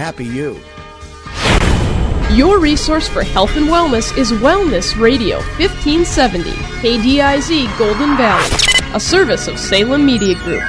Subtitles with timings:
[0.00, 0.58] Happy you.
[2.34, 9.46] Your resource for health and wellness is Wellness Radio 1570, KDIZ Golden Valley, a service
[9.46, 10.62] of Salem Media Group.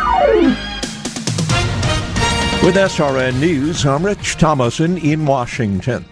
[2.61, 6.03] With SRN News, I'm Rich Thomason in Washington.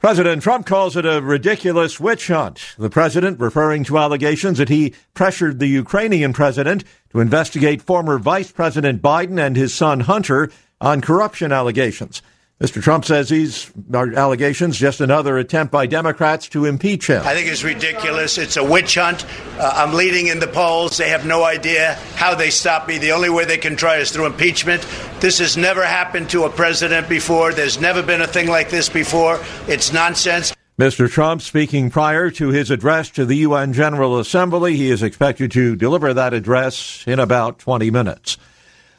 [0.00, 2.74] President Trump calls it a ridiculous witch hunt.
[2.76, 8.50] The president referring to allegations that he pressured the Ukrainian president to investigate former Vice
[8.50, 12.20] President Biden and his son Hunter on corruption allegations.
[12.60, 12.82] Mr.
[12.82, 17.22] Trump says these are allegations just another attempt by Democrats to impeach him.
[17.24, 18.36] I think it's ridiculous.
[18.36, 19.24] It's a witch hunt.
[19.58, 20.96] Uh, I'm leading in the polls.
[20.96, 22.98] They have no idea how they stop me.
[22.98, 24.84] The only way they can try is through impeachment.
[25.20, 27.52] This has never happened to a president before.
[27.52, 29.40] There's never been a thing like this before.
[29.68, 30.52] It's nonsense.
[30.80, 31.08] Mr.
[31.08, 34.76] Trump speaking prior to his address to the UN General Assembly.
[34.76, 38.36] He is expected to deliver that address in about 20 minutes.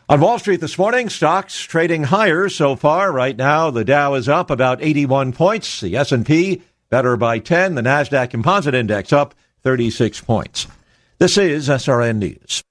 [0.09, 3.11] On Wall Street this morning, stocks trading higher so far.
[3.11, 5.81] Right now, the Dow is up about 81 points.
[5.81, 7.75] The S&P better by 10.
[7.75, 10.65] The Nasdaq Composite Index up 36 points.
[11.19, 12.63] This is SRN News.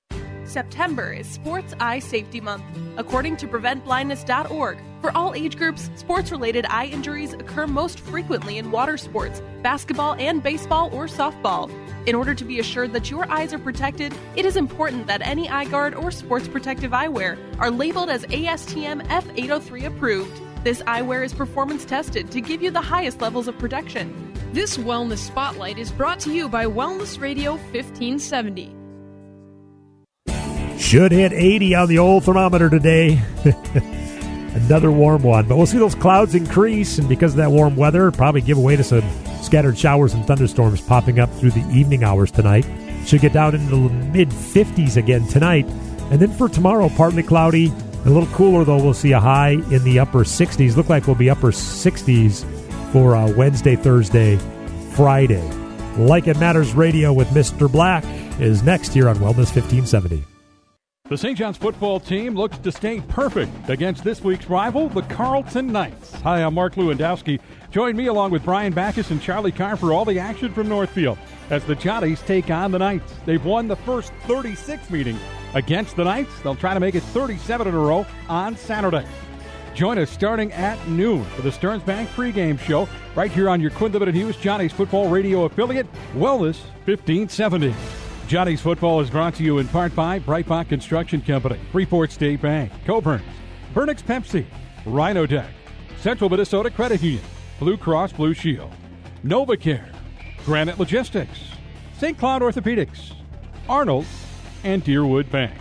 [0.49, 2.65] September is Sports Eye Safety Month.
[2.97, 8.71] According to PreventBlindness.org, for all age groups, sports related eye injuries occur most frequently in
[8.71, 11.71] water sports, basketball, and baseball or softball.
[12.07, 15.49] In order to be assured that your eyes are protected, it is important that any
[15.49, 20.41] eye guard or sports protective eyewear are labeled as ASTM F803 approved.
[20.65, 24.33] This eyewear is performance tested to give you the highest levels of protection.
[24.53, 28.78] This Wellness Spotlight is brought to you by Wellness Radio 1570.
[30.79, 33.21] Should hit 80 on the old thermometer today.
[34.55, 35.47] Another warm one.
[35.47, 38.77] But we'll see those clouds increase, and because of that warm weather, probably give way
[38.77, 39.03] to some
[39.43, 42.67] scattered showers and thunderstorms popping up through the evening hours tonight.
[43.07, 45.67] Should get down into the mid 50s again tonight.
[46.11, 47.73] And then for tomorrow, partly cloudy.
[48.05, 48.83] A little cooler, though.
[48.83, 50.77] We'll see a high in the upper 60s.
[50.77, 52.45] Look like we'll be upper 60s
[52.93, 54.37] for uh, Wednesday, Thursday,
[54.93, 55.43] Friday.
[55.97, 57.71] Like It Matters Radio with Mr.
[57.71, 58.05] Black
[58.41, 60.38] is next here on Wellness 1570.
[61.09, 61.39] The St.
[61.39, 66.13] John's football team looks to stay perfect against this week's rival, the Carleton Knights.
[66.17, 67.41] Hi, I'm Mark Lewandowski.
[67.71, 71.17] Join me along with Brian Backus and Charlie Carr for all the action from Northfield
[71.49, 73.15] as the Johnnies take on the Knights.
[73.25, 75.21] They've won the first 36 meetings
[75.55, 76.39] against the Knights.
[76.43, 79.07] They'll try to make it 37 in a row on Saturday.
[79.73, 83.71] Join us starting at noon for the Stearns Bank pregame show right here on your
[83.71, 87.75] Quinn Limited Hughes Johnnies Football Radio affiliate, Wellness 1570.
[88.29, 92.71] Johnnies Football is brought to you in part by Brightbot Construction Company, Freeport State Bank,
[92.85, 93.25] Coburn's,
[93.73, 94.45] Bernick's Pepsi,
[94.85, 95.49] Rhino Deck,
[95.99, 97.25] Central Minnesota Credit Union,
[97.59, 98.71] Blue Cross Blue Shield,
[99.25, 99.95] NovaCare,
[100.45, 101.39] Granite Logistics,
[101.97, 102.19] St.
[102.19, 103.15] Cloud Orthopedics,
[103.67, 104.05] Arnold,
[104.63, 105.55] and Deerwood Bank.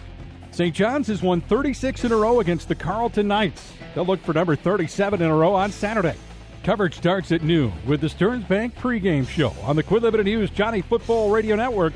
[0.51, 0.75] St.
[0.75, 3.71] John's has won 36 in a row against the Carleton Knights.
[3.95, 6.17] They'll look for number 37 in a row on Saturday.
[6.63, 10.49] Coverage starts at noon with the Stearns Bank pregame show on the Quinn Limited News
[10.49, 11.93] Johnny Football Radio Network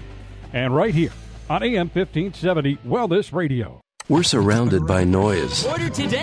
[0.54, 1.12] and right here
[1.50, 3.82] on AM 1570 Wellness Radio.
[4.10, 5.66] We're surrounded by noise,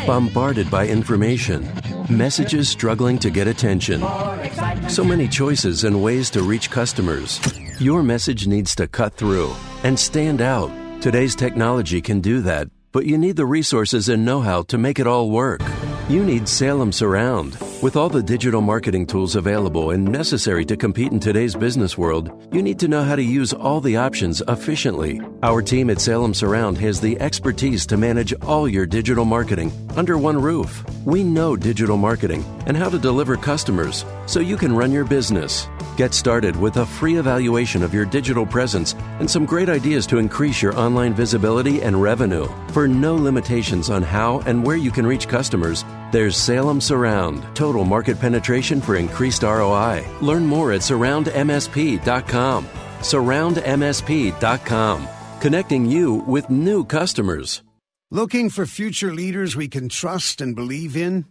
[0.07, 1.71] bombarded by information,
[2.11, 4.03] messages struggling to get attention.
[4.91, 7.41] So many choices and ways to reach customers.
[7.81, 10.71] Your message needs to cut through and stand out.
[11.01, 14.99] Today's technology can do that, but you need the resources and know how to make
[14.99, 15.63] it all work.
[16.09, 17.57] You need Salem Surround.
[17.81, 22.49] With all the digital marketing tools available and necessary to compete in today's business world,
[22.53, 25.21] you need to know how to use all the options efficiently.
[25.45, 30.19] Our team at Salem Surround has the expertise to manage all your digital marketing under
[30.19, 30.85] one roof.
[31.05, 35.69] We know digital marketing and how to deliver customers so you can run your business.
[35.97, 40.19] Get started with a free evaluation of your digital presence and some great ideas to
[40.19, 42.49] increase your online visibility and revenue.
[42.73, 47.85] For no limitations on how and where you can reach customers, there's Salem Surround, total
[47.85, 50.05] market penetration for increased ROI.
[50.21, 52.69] Learn more at surroundmsp.com.
[53.01, 55.09] Surroundmsp.com,
[55.41, 57.63] connecting you with new customers.
[58.11, 61.27] Looking for future leaders we can trust and believe in?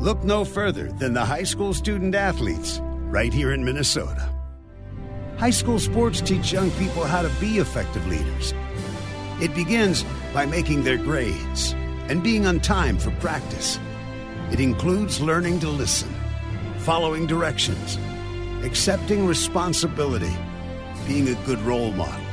[0.00, 4.32] Look no further than the high school student athletes right here in Minnesota.
[5.38, 8.54] High school sports teach young people how to be effective leaders.
[9.40, 11.74] It begins by making their grades
[12.08, 13.78] and being on time for practice.
[14.50, 16.14] It includes learning to listen,
[16.78, 17.98] following directions,
[18.64, 20.34] accepting responsibility,
[21.06, 22.26] being a good role model.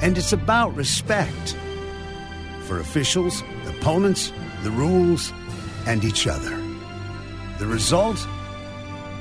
[0.00, 1.56] And it's about respect
[2.62, 4.32] for officials, opponents,
[4.62, 5.32] the rules,
[5.86, 6.56] and each other.
[7.58, 8.18] The result?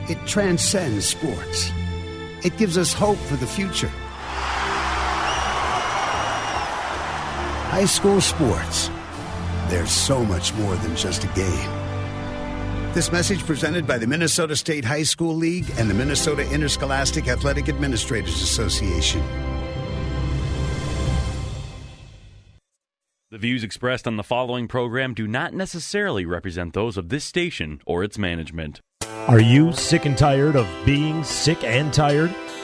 [0.09, 1.71] It transcends sports.
[2.43, 3.91] It gives us hope for the future.
[7.69, 8.89] High school sports.
[9.69, 11.69] There's so much more than just a game.
[12.93, 17.67] This message presented by the Minnesota State High School League and the Minnesota Interscholastic Athletic
[17.67, 19.23] Administrators Association.
[23.31, 27.81] The views expressed on the following program do not necessarily represent those of this station
[27.87, 28.79] or its management.
[29.27, 32.35] Are you sick and tired of being sick and tired?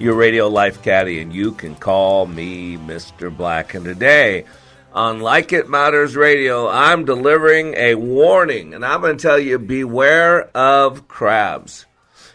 [0.00, 3.34] your radio life caddy, and you can call me Mr.
[3.34, 3.74] Black.
[3.74, 4.46] And today,
[4.94, 9.58] on Like It Matters Radio, I'm delivering a warning, and I'm going to tell you
[9.58, 11.84] beware of crabs.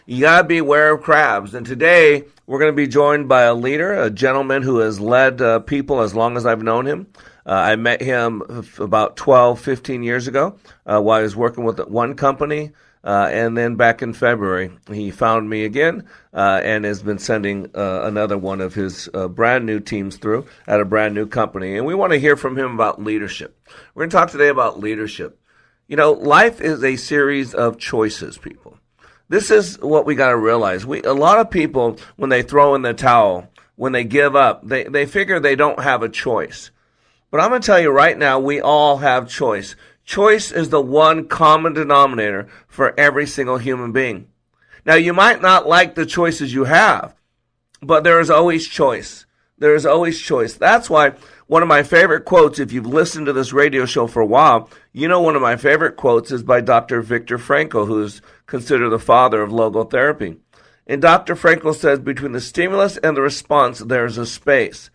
[0.06, 1.54] You got to beware of crabs.
[1.54, 5.42] And today, we're going to be joined by a leader, a gentleman who has led
[5.42, 7.08] uh, people as long as I've known him.
[7.44, 8.42] Uh, I met him
[8.78, 12.70] about 12, 15 years ago uh, while I was working with one company.
[13.06, 16.04] Uh, and then back in February, he found me again
[16.34, 20.44] uh, and has been sending uh, another one of his uh, brand new teams through
[20.66, 21.76] at a brand new company.
[21.76, 23.56] And we want to hear from him about leadership.
[23.94, 25.40] We're going to talk today about leadership.
[25.86, 28.76] You know, life is a series of choices, people.
[29.28, 30.84] This is what we got to realize.
[30.84, 34.66] We a lot of people when they throw in the towel, when they give up,
[34.66, 36.72] they, they figure they don't have a choice.
[37.30, 39.76] But I'm going to tell you right now, we all have choice.
[40.06, 44.28] Choice is the one common denominator for every single human being.
[44.86, 47.16] Now, you might not like the choices you have,
[47.82, 49.26] but there is always choice.
[49.58, 50.54] There is always choice.
[50.54, 51.14] That's why
[51.48, 54.70] one of my favorite quotes, if you've listened to this radio show for a while,
[54.92, 57.02] you know one of my favorite quotes is by Dr.
[57.02, 60.38] Viktor Frankl, who's considered the father of logotherapy.
[60.86, 61.34] And Dr.
[61.34, 64.90] Frankl says between the stimulus and the response, there's a space.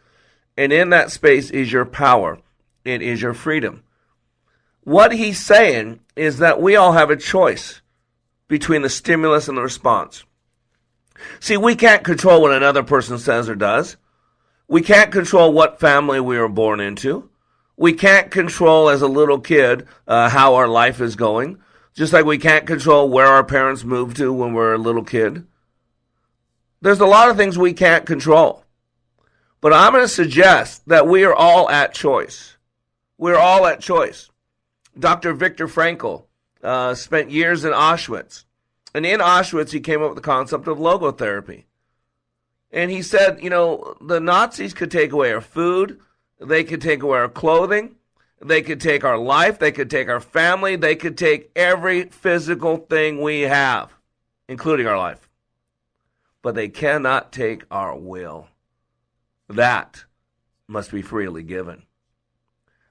[0.55, 2.39] And in that space is your power.
[2.85, 3.83] It is your freedom.
[4.83, 7.81] What he's saying is that we all have a choice
[8.47, 10.23] between the stimulus and the response.
[11.39, 13.97] See, we can't control what another person says or does.
[14.67, 17.29] We can't control what family we were born into.
[17.77, 21.61] We can't control as a little kid uh, how our life is going,
[21.93, 25.03] just like we can't control where our parents moved to when we we're a little
[25.03, 25.45] kid.
[26.81, 28.65] There's a lot of things we can't control.
[29.61, 32.57] But I'm going to suggest that we are all at choice.
[33.19, 34.30] We're all at choice.
[34.97, 35.33] Dr.
[35.33, 36.25] Viktor Frankl
[36.63, 38.45] uh, spent years in Auschwitz.
[38.93, 41.63] And in Auschwitz, he came up with the concept of logotherapy.
[42.71, 45.99] And he said, you know, the Nazis could take away our food,
[46.39, 47.95] they could take away our clothing,
[48.41, 52.77] they could take our life, they could take our family, they could take every physical
[52.77, 53.93] thing we have,
[54.47, 55.29] including our life.
[56.41, 58.47] But they cannot take our will.
[59.47, 60.05] That
[60.67, 61.83] must be freely given.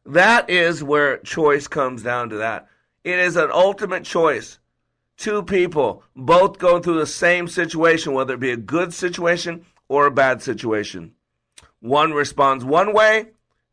[0.06, 2.68] That is where choice comes down to that.
[3.04, 4.58] It is an ultimate choice.
[5.16, 10.06] Two people both going through the same situation, whether it be a good situation or
[10.06, 11.12] a bad situation.
[11.80, 13.28] One responds one way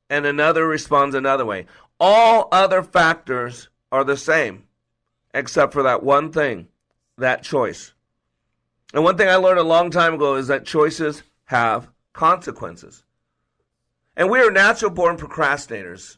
[0.09, 1.65] and another responds another way.
[1.99, 4.63] All other factors are the same,
[5.33, 6.67] except for that one thing,
[7.17, 7.93] that choice.
[8.93, 13.03] And one thing I learned a long time ago is that choices have consequences.
[14.17, 16.17] And we are natural born procrastinators.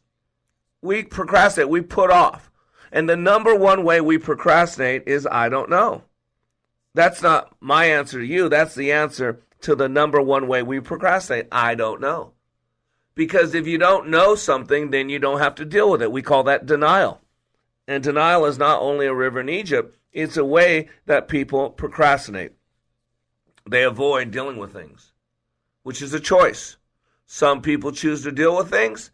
[0.81, 2.49] We procrastinate, we put off.
[2.93, 6.03] And the number one way we procrastinate is I don't know.
[6.93, 8.47] That's not my answer to you.
[8.47, 11.49] That's the answer to the number one way we procrastinate.
[11.51, 12.31] I don't know.
[13.15, 16.11] Because if you don't know something, then you don't have to deal with it.
[16.11, 17.19] We call that denial.
[17.85, 22.53] And denial is not only a river in Egypt, it's a way that people procrastinate.
[23.69, 25.11] They avoid dealing with things,
[25.83, 26.77] which is a choice.
[27.31, 29.11] Some people choose to deal with things.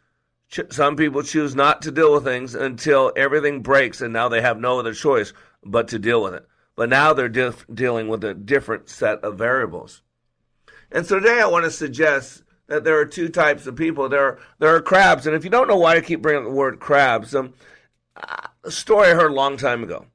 [0.69, 4.57] Some people choose not to deal with things until everything breaks and now they have
[4.57, 5.33] no other choice
[5.65, 6.47] but to deal with it.
[6.77, 10.01] But now they're dif- dealing with a different set of variables.
[10.93, 14.07] And so today I want to suggest that there are two types of people.
[14.07, 15.27] There are, there are crabs.
[15.27, 17.53] And if you don't know why I keep bringing up the word crabs, um,
[18.63, 20.05] a story I heard a long time ago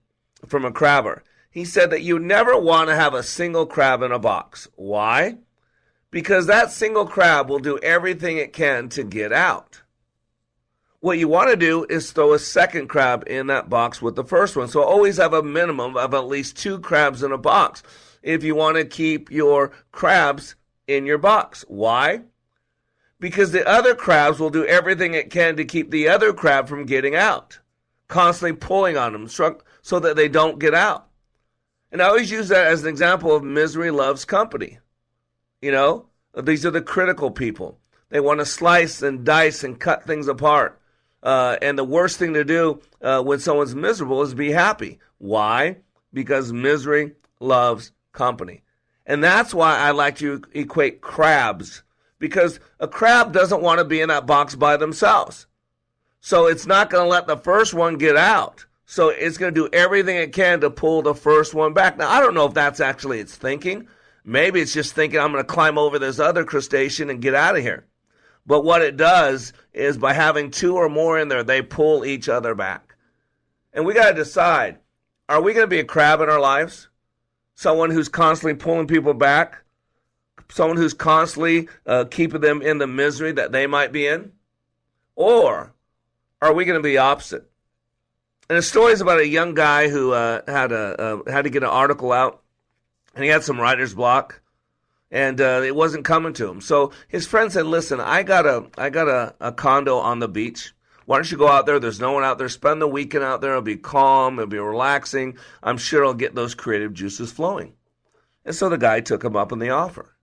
[0.46, 1.22] from a crabber.
[1.50, 4.68] he said that you never want to have a single crab in a box.
[4.74, 5.36] Why?
[6.10, 9.82] Because that single crab will do everything it can to get out.
[11.00, 14.24] What you want to do is throw a second crab in that box with the
[14.24, 14.68] first one.
[14.68, 17.82] So always have a minimum of at least two crabs in a box
[18.22, 21.64] if you want to keep your crabs in your box.
[21.68, 22.22] Why?
[23.18, 26.86] Because the other crabs will do everything it can to keep the other crab from
[26.86, 27.60] getting out,
[28.08, 31.06] constantly pulling on them so that they don't get out.
[31.92, 34.78] And I always use that as an example of misery loves company.
[35.60, 37.78] You know, these are the critical people.
[38.08, 40.80] They want to slice and dice and cut things apart.
[41.22, 44.98] Uh, and the worst thing to do uh, when someone's miserable is be happy.
[45.18, 45.76] Why?
[46.12, 48.62] Because misery loves company.
[49.06, 51.82] And that's why I like to equate crabs,
[52.18, 55.46] because a crab doesn't want to be in that box by themselves.
[56.20, 58.66] So it's not going to let the first one get out.
[58.86, 61.96] So it's going to do everything it can to pull the first one back.
[61.96, 63.88] Now, I don't know if that's actually its thinking.
[64.24, 67.56] Maybe it's just thinking, I'm going to climb over this other crustacean and get out
[67.56, 67.86] of here.
[68.46, 72.28] But what it does is by having two or more in there, they pull each
[72.28, 72.94] other back.
[73.72, 74.78] And we got to decide
[75.28, 76.88] are we going to be a crab in our lives?
[77.54, 79.62] Someone who's constantly pulling people back?
[80.50, 84.32] Someone who's constantly uh, keeping them in the misery that they might be in?
[85.14, 85.72] Or
[86.42, 87.48] are we going to be opposite?
[88.48, 91.50] And the story is about a young guy who uh, had a uh, had to
[91.50, 92.42] get an article out,
[93.14, 94.40] and he had some writer's block
[95.10, 96.60] and uh, it wasn't coming to him.
[96.60, 100.28] So his friend said, "Listen, I got a I got a, a condo on the
[100.28, 100.72] beach.
[101.06, 101.80] Why don't you go out there?
[101.80, 102.48] There's no one out there.
[102.48, 103.50] Spend the weekend out there.
[103.50, 104.38] It'll be calm.
[104.38, 105.36] It'll be relaxing.
[105.62, 107.74] I'm sure it'll get those creative juices flowing."
[108.44, 110.14] And so the guy took him up on the offer.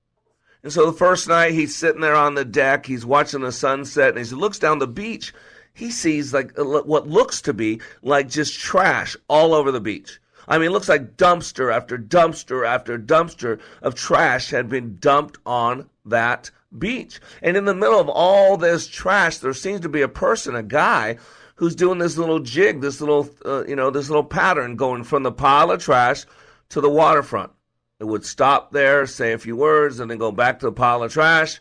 [0.63, 4.09] And so the first night he's sitting there on the deck, he's watching the sunset,
[4.09, 5.33] and as he looks down the beach,
[5.73, 10.19] he sees like what looks to be like just trash all over the beach.
[10.47, 15.37] I mean, it looks like dumpster after dumpster after dumpster of trash had been dumped
[15.45, 17.19] on that beach.
[17.41, 20.63] And in the middle of all this trash, there seems to be a person, a
[20.63, 21.17] guy,
[21.55, 25.23] who's doing this little jig, this little, uh, you know, this little pattern going from
[25.23, 26.25] the pile of trash
[26.69, 27.51] to the waterfront.
[27.99, 31.01] It would stop there, say a few words, and then go back to the pile
[31.01, 31.59] of trash,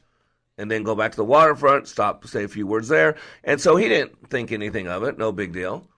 [0.58, 3.16] and then go back to the waterfront, stop, say a few words there.
[3.42, 5.88] And so he didn't think anything of it, no big deal.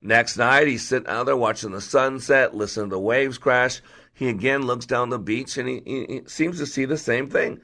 [0.00, 3.80] Next night, he's sitting out there watching the sunset, listening to the waves crash.
[4.12, 7.28] He again looks down the beach and he, he, he seems to see the same
[7.28, 7.60] thing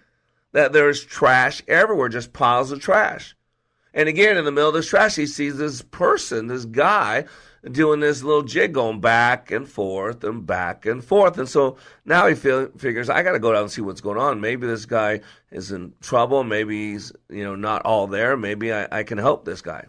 [0.53, 3.37] that there's trash everywhere, just piles of trash.
[3.93, 7.25] And again, in the middle of this trash, he sees this person, this guy,
[7.71, 11.39] doing this little jig going back and forth and back and forth.
[11.39, 14.19] And so now he feel, figures, I got to go down and see what's going
[14.19, 14.41] on.
[14.41, 16.45] Maybe this guy is in trouble.
[16.45, 18.37] Maybe he's, you know, not all there.
[18.37, 19.87] Maybe I, I can help this guy.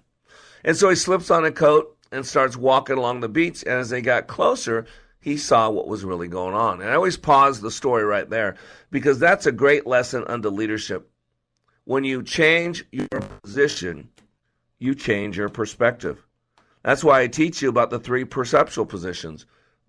[0.64, 3.64] And so he slips on a coat and starts walking along the beach.
[3.64, 4.86] And as they got closer,
[5.20, 6.82] he saw what was really going on.
[6.82, 8.56] And I always pause the story right there
[8.92, 11.10] because that's a great lesson under leadership.
[11.84, 13.08] When you change your
[13.44, 14.10] position,
[14.80, 16.26] you change your perspective.
[16.84, 19.46] That's why I teach you about the three perceptual positions.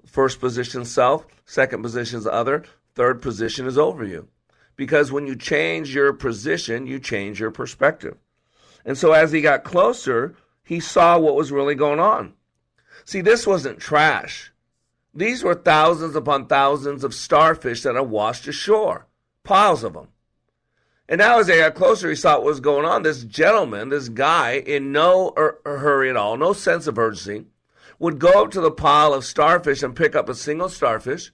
[0.06, 2.64] First position self, second position is other,
[2.94, 4.28] third position is over you.
[4.76, 8.16] Because when you change your position, you change your perspective.
[8.84, 10.34] And so as he got closer,
[10.66, 12.34] he saw what was really going on.
[13.04, 14.52] See, this wasn't trash.
[15.14, 19.06] These were thousands upon thousands of starfish that had washed ashore,
[19.44, 20.08] piles of them.
[21.08, 23.04] And now, as they got closer, he saw what was going on.
[23.04, 27.44] This gentleman, this guy, in no ur- hurry at all, no sense of urgency,
[28.00, 31.30] would go up to the pile of starfish and pick up a single starfish,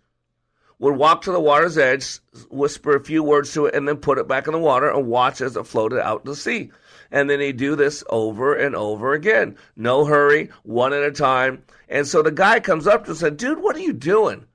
[0.78, 2.18] would walk to the water's edge,
[2.50, 5.06] whisper a few words to it, and then put it back in the water and
[5.06, 6.70] watch as it floated out to sea.
[7.12, 9.56] And then he'd do this over and over again.
[9.76, 11.62] No hurry, one at a time.
[11.88, 14.46] And so the guy comes up to him and said, Dude, what are you doing?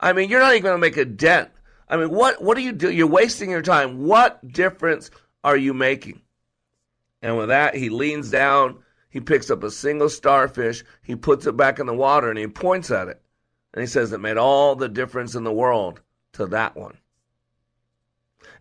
[0.00, 1.50] I mean, you're not even going to make a dent.
[1.88, 2.96] I mean, what, what are you doing?
[2.96, 4.04] You're wasting your time.
[4.04, 5.10] What difference
[5.44, 6.20] are you making?
[7.22, 11.56] And with that, he leans down, he picks up a single starfish, he puts it
[11.56, 13.22] back in the water, and he points at it.
[13.72, 16.00] And he says, It made all the difference in the world
[16.32, 16.98] to that one.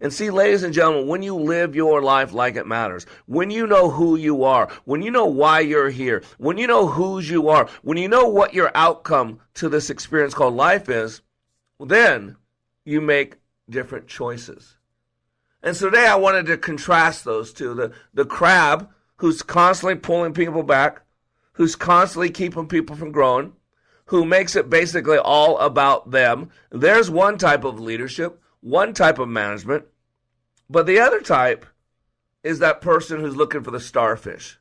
[0.01, 3.67] And see, ladies and gentlemen, when you live your life like it matters, when you
[3.67, 7.47] know who you are, when you know why you're here, when you know whose you
[7.50, 11.21] are, when you know what your outcome to this experience called life is,
[11.79, 12.35] then
[12.85, 13.38] you make
[13.69, 14.77] different choices.
[15.62, 20.33] And so today I wanted to contrast those two the, the crab who's constantly pulling
[20.33, 21.01] people back,
[21.53, 23.53] who's constantly keeping people from growing,
[24.05, 26.50] who makes it basically all about them.
[26.69, 29.86] There's one type of leadership, one type of management.
[30.70, 31.65] But the other type
[32.43, 34.58] is that person who's looking for the starfish,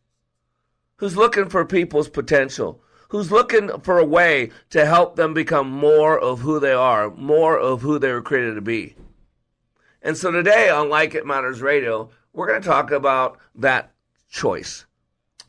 [0.96, 6.18] who's looking for people's potential, who's looking for a way to help them become more
[6.18, 8.94] of who they are, more of who they were created to be.
[10.02, 13.92] And so today on Like It Matters Radio, we're going to talk about that
[14.30, 14.84] choice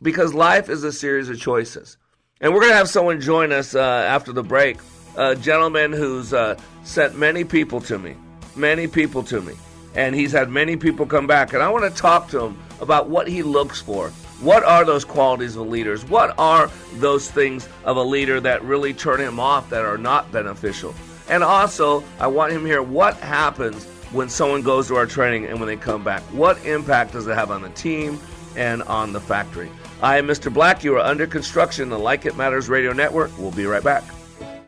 [0.01, 1.97] because life is a series of choices.
[2.41, 4.77] And we're going to have someone join us uh, after the break,
[5.15, 8.15] a gentleman who's uh, sent many people to me,
[8.55, 9.53] many people to me.
[9.95, 11.53] And he's had many people come back.
[11.53, 14.11] And I want to talk to him about what he looks for
[14.43, 16.03] what are those qualities of leaders?
[16.03, 20.33] What are those things of a leader that really turn him off that are not
[20.33, 20.93] beneficial?
[21.29, 25.59] And also, I want him here what happens when someone goes to our training and
[25.59, 26.21] when they come back?
[26.33, 28.19] What impact does it have on the team
[28.57, 29.71] and on the factory?
[30.01, 30.53] I am Mr.
[30.53, 30.83] Black.
[30.83, 33.31] You are under construction, the Like It Matters Radio Network.
[33.39, 34.03] We'll be right back.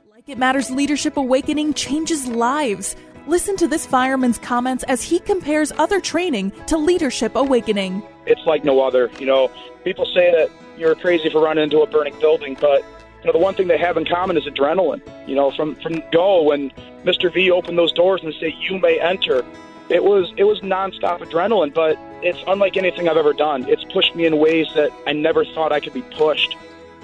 [0.09, 2.95] Like It Matters Leadership Awakening changes lives.
[3.27, 8.03] Listen to this fireman's comments as he compares other training to Leadership Awakening.
[8.27, 9.09] It's like no other.
[9.19, 9.49] You know,
[9.83, 12.83] people say that you're crazy for running into a burning building, but
[13.21, 15.01] you know the one thing they have in common is adrenaline.
[15.27, 16.69] You know, from from go when
[17.03, 17.33] Mr.
[17.33, 19.43] V opened those doors and said you may enter,
[19.89, 23.67] it was it was nonstop adrenaline, but it's unlike anything I've ever done.
[23.67, 26.55] It's pushed me in ways that I never thought I could be pushed.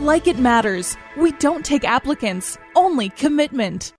[0.00, 0.94] Like It Matters.
[1.16, 3.94] We don't take applicants, only commitment.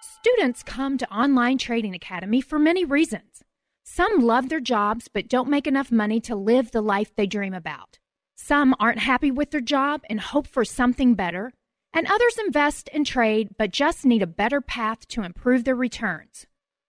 [0.00, 3.42] Students come to Online Trading Academy for many reasons.
[3.84, 7.52] Some love their jobs but don't make enough money to live the life they dream
[7.52, 7.98] about.
[8.34, 11.52] Some aren't happy with their job and hope for something better.
[11.92, 16.46] And others invest and trade but just need a better path to improve their returns.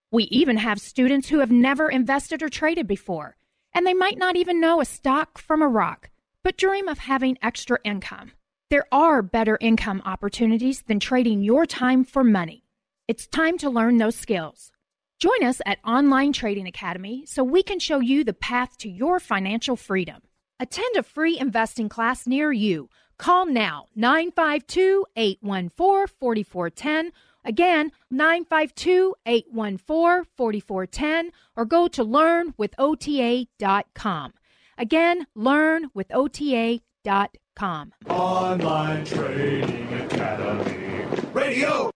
[0.09, 3.35] We even have students who have never invested or traded before,
[3.73, 6.09] and they might not even know a stock from a rock,
[6.45, 8.31] but dream of having extra income.
[8.69, 12.63] There are better income opportunities than trading your time for money.
[13.07, 14.71] It's time to learn those skills.
[15.17, 19.19] Join us at Online Trading Academy so we can show you the path to your
[19.19, 20.21] financial freedom.
[20.59, 22.89] Attend a free investing class near you.
[23.17, 27.11] Call now 952 814 4410.
[27.43, 34.33] Again, 952 814 4410 or go to learnwithota.com.
[34.77, 37.93] Again, learnwithota.com.
[38.09, 41.05] Online Trading Academy.
[41.33, 41.89] Radio.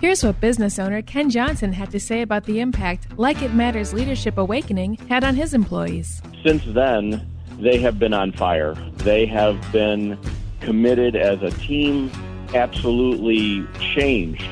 [0.00, 3.92] Here's what business owner Ken Johnson had to say about the impact Like It Matters
[3.92, 6.22] Leadership Awakening had on his employees.
[6.42, 8.74] Since then, they have been on fire.
[8.98, 10.18] They have been
[10.60, 12.10] committed as a team,
[12.54, 14.48] absolutely changed.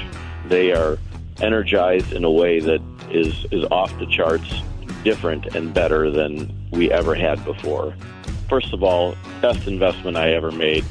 [0.46, 0.98] They are
[1.40, 4.60] energized in a way that is, is off the charts,
[5.02, 7.94] different and better than we ever had before.
[8.48, 10.84] First of all, best investment I ever made.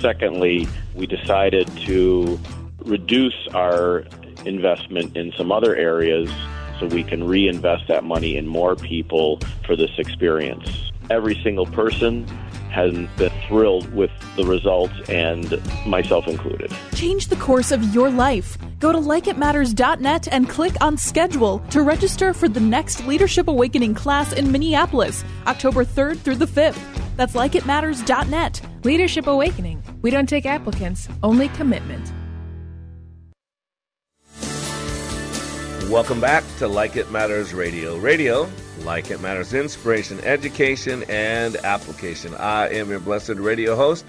[0.00, 2.38] Secondly, we decided to
[2.84, 4.04] reduce our
[4.44, 6.30] investment in some other areas
[6.78, 10.87] so we can reinvest that money in more people for this experience.
[11.10, 12.26] Every single person
[12.70, 16.72] has been thrilled with the results, and myself included.
[16.94, 18.58] Change the course of your life.
[18.78, 24.32] Go to likeitmatters.net and click on schedule to register for the next Leadership Awakening class
[24.32, 26.78] in Minneapolis, October 3rd through the 5th.
[27.16, 28.60] That's likeitmatters.net.
[28.84, 29.82] Leadership Awakening.
[30.02, 32.12] We don't take applicants, only commitment.
[35.90, 37.96] Welcome back to Like It Matters Radio.
[37.96, 38.48] Radio,
[38.84, 42.34] like it matters, inspiration, education, and application.
[42.34, 44.04] I am your blessed radio host,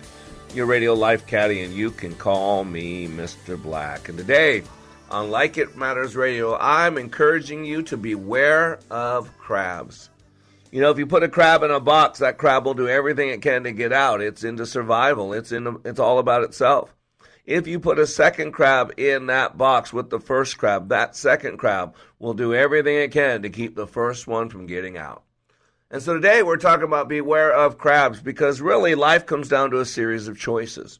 [0.54, 3.62] your radio life caddy, and you can call me Mr.
[3.62, 4.10] Black.
[4.10, 4.64] And today
[5.10, 10.10] on Like It Matters Radio, I'm encouraging you to beware of crabs.
[10.72, 13.30] You know, if you put a crab in a box, that crab will do everything
[13.30, 14.22] it can to get out.
[14.22, 15.34] It's into survival.
[15.34, 15.80] It's in.
[15.84, 16.94] It's all about itself.
[17.50, 21.58] If you put a second crab in that box with the first crab, that second
[21.58, 25.24] crab will do everything it can to keep the first one from getting out.
[25.90, 29.80] And so today we're talking about beware of crabs because really life comes down to
[29.80, 31.00] a series of choices.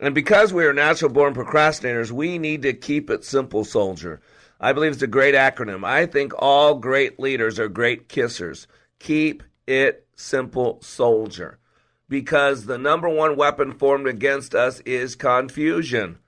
[0.00, 4.20] And because we are natural born procrastinators, we need to keep it simple, soldier.
[4.60, 5.84] I believe it's a great acronym.
[5.84, 8.66] I think all great leaders are great kissers.
[8.98, 11.60] Keep it simple, soldier
[12.08, 16.18] because the number one weapon formed against us is confusion.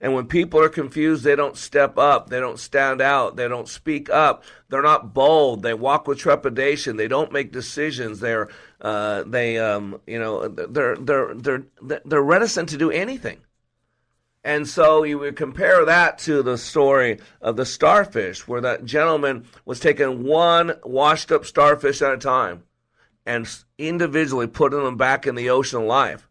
[0.00, 3.68] And when people are confused, they don't step up, they don't stand out, they don't
[3.68, 8.48] speak up, they're not bold, they walk with trepidation, they don't make decisions, they're
[8.80, 11.64] uh, they um, you know they're they're they're
[12.04, 13.38] they're reticent to do anything.
[14.44, 19.46] And so you would compare that to the story of the starfish, where that gentleman
[19.64, 22.62] was taking one washed up starfish at a time
[23.26, 26.28] and individually putting them back in the ocean alive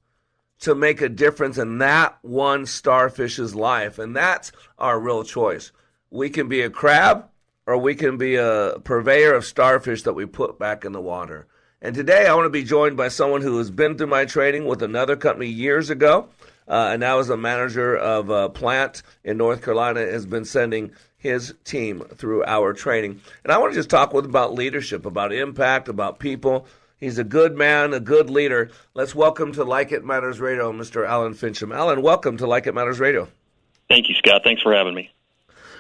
[0.62, 4.00] to make a difference in that one starfish's life.
[4.00, 5.72] And that's our real choice.
[6.10, 7.28] We can be a crab
[7.68, 11.48] or we can be a purveyor of starfish that we put back in the water.
[11.82, 14.66] And today I want to be joined by someone who has been through my training
[14.66, 16.30] with another company years ago
[16.68, 20.92] uh, and now as a manager of a plant in North Carolina, has been sending
[21.18, 23.22] his team through our training.
[23.44, 26.68] And I want to just talk with about leadership, about impact, about people.
[26.98, 28.72] He's a good man, a good leader.
[28.94, 31.06] Let's welcome to Like It Matters Radio, Mr.
[31.06, 31.76] Alan Fincham.
[31.76, 33.28] Alan, welcome to Like It Matters Radio.
[33.90, 34.42] Thank you, Scott.
[34.46, 35.12] Thanks for having me.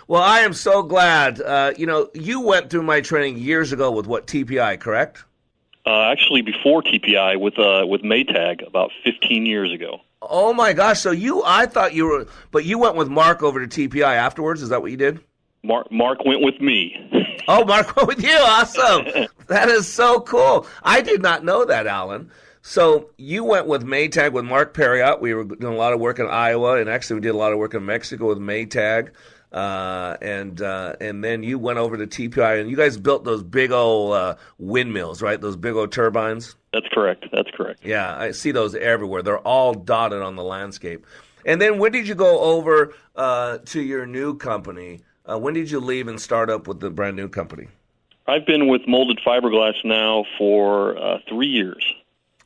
[0.09, 1.41] Well, I am so glad.
[1.41, 5.23] Uh, you know, you went through my training years ago with what TPI, correct?
[5.85, 10.01] Uh, actually, before TPI, with uh, with Maytag, about 15 years ago.
[10.21, 10.99] Oh my gosh!
[10.99, 14.61] So you, I thought you were, but you went with Mark over to TPI afterwards.
[14.61, 15.21] Is that what you did?
[15.65, 16.95] Mark, Mark went with me.
[17.47, 18.35] oh, Mark went with you.
[18.37, 19.27] Awesome.
[19.47, 20.67] that is so cool.
[20.83, 22.31] I did not know that, Alan.
[22.61, 25.21] So you went with Maytag with Mark Perriott.
[25.21, 27.53] We were doing a lot of work in Iowa, and actually we did a lot
[27.53, 29.11] of work in Mexico with Maytag.
[29.51, 33.41] Uh, and uh, and then you went over to TPI, and you guys built those
[33.41, 35.39] big old uh, windmills, right?
[35.39, 36.55] Those big old turbines.
[36.73, 37.25] That's correct.
[37.31, 37.79] That's correct.
[37.85, 39.21] Yeah, I see those everywhere.
[39.21, 41.05] They're all dotted on the landscape.
[41.45, 45.01] And then when did you go over uh, to your new company?
[45.29, 47.67] Uh, when did you leave and start up with the brand new company?
[48.27, 51.83] I've been with Molded Fiberglass now for uh, three years.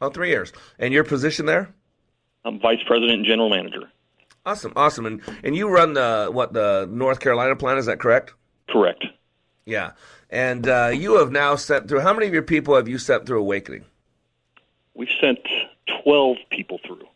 [0.01, 0.53] Oh, three years.
[0.77, 1.73] And your position there?
[2.45, 3.89] I'm vice president and general manager.
[4.45, 5.05] Awesome, awesome.
[5.05, 7.79] And and you run the what the North Carolina plant?
[7.79, 8.33] Is that correct?
[8.69, 9.05] Correct.
[9.65, 9.91] Yeah.
[10.29, 11.99] And uh, you have now sent through.
[11.99, 13.83] How many of your people have you sent through Awakening?
[14.93, 15.39] We've sent
[16.03, 17.07] 12 people through.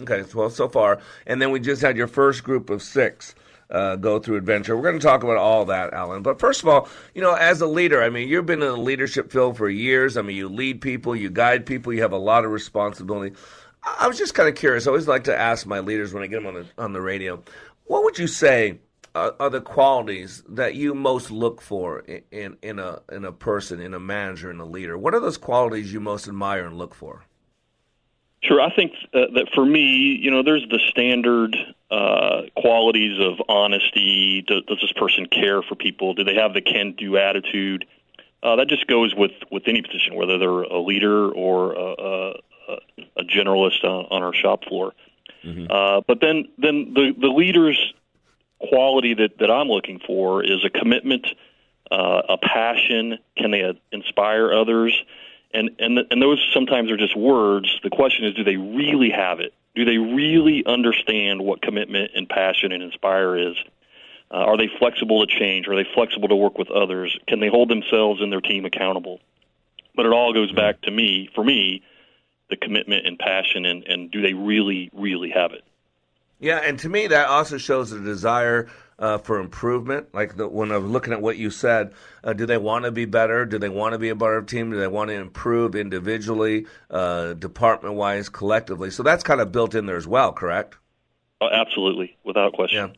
[0.00, 1.00] Okay, 12 so far.
[1.26, 3.34] And then we just had your first group of six
[3.70, 4.76] uh, go through adventure.
[4.76, 6.22] We're going to talk about all that, Alan.
[6.22, 8.76] But first of all, you know, as a leader, I mean, you've been in the
[8.76, 10.16] leadership field for years.
[10.16, 13.36] I mean, you lead people, you guide people, you have a lot of responsibility.
[13.82, 14.86] I was just kind of curious.
[14.86, 17.00] I always like to ask my leaders when I get them on the on the
[17.00, 17.42] radio,
[17.84, 18.78] what would you say
[19.14, 23.32] are, are the qualities that you most look for in, in, in a in a
[23.32, 24.98] person, in a manager, in a leader?
[24.98, 27.24] What are those qualities you most admire and look for?
[28.42, 31.56] Sure, I think uh, that for me, you know, there's the standard
[31.90, 34.44] uh, qualities of honesty.
[34.46, 36.14] Does, does, this person care for people?
[36.14, 37.86] Do they have the can-do attitude?
[38.42, 42.34] Uh, that just goes with with any position, whether they're a leader or a,
[42.68, 42.78] a,
[43.16, 44.92] a generalist on, on, our shop floor.
[45.44, 45.66] Mm-hmm.
[45.70, 47.94] Uh, but then, then the the leader's
[48.60, 51.26] quality that that I'm looking for is a commitment,
[51.90, 53.18] uh, a passion.
[53.36, 55.02] Can they inspire others?
[55.52, 57.80] and and and those sometimes are just words.
[57.82, 59.54] The question is, do they really have it?
[59.78, 63.56] Do they really understand what commitment and passion and inspire is?
[64.28, 65.68] Uh, are they flexible to change?
[65.68, 67.16] Are they flexible to work with others?
[67.28, 69.20] Can they hold themselves and their team accountable?
[69.94, 71.84] But it all goes back to me, for me,
[72.50, 75.62] the commitment and passion, and, and do they really, really have it?
[76.40, 80.12] Yeah, and to me, that also shows a desire uh, for improvement?
[80.12, 81.92] Like the, when I was looking at what you said,
[82.24, 83.44] uh, do they want to be better?
[83.44, 84.70] Do they want to be a better team?
[84.70, 88.90] Do they want to improve individually, uh, department wise, collectively?
[88.90, 90.76] So that's kind of built in there as well, correct?
[91.40, 92.88] Oh, absolutely, without question.
[92.88, 92.94] Yeah.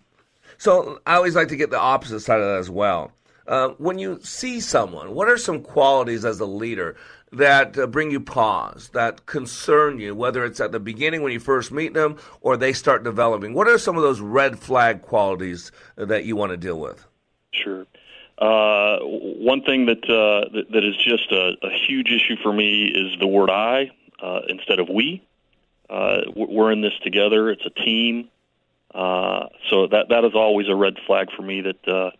[0.58, 3.12] So I always like to get the opposite side of that as well.
[3.46, 6.96] Uh, when you see someone, what are some qualities as a leader
[7.32, 11.40] that uh, bring you pause, that concern you, whether it's at the beginning when you
[11.40, 13.54] first meet them or they start developing?
[13.54, 17.06] What are some of those red flag qualities that you want to deal with?
[17.52, 17.86] Sure.
[18.38, 22.86] Uh, one thing that, uh, that, that is just a, a, huge issue for me
[22.86, 23.90] is the word "I"
[24.22, 25.22] uh, instead of "we."
[25.90, 27.50] Uh, we're in this together.
[27.50, 28.28] It's a team.
[28.94, 31.60] Uh, so that that is always a red flag for me.
[31.60, 32.12] That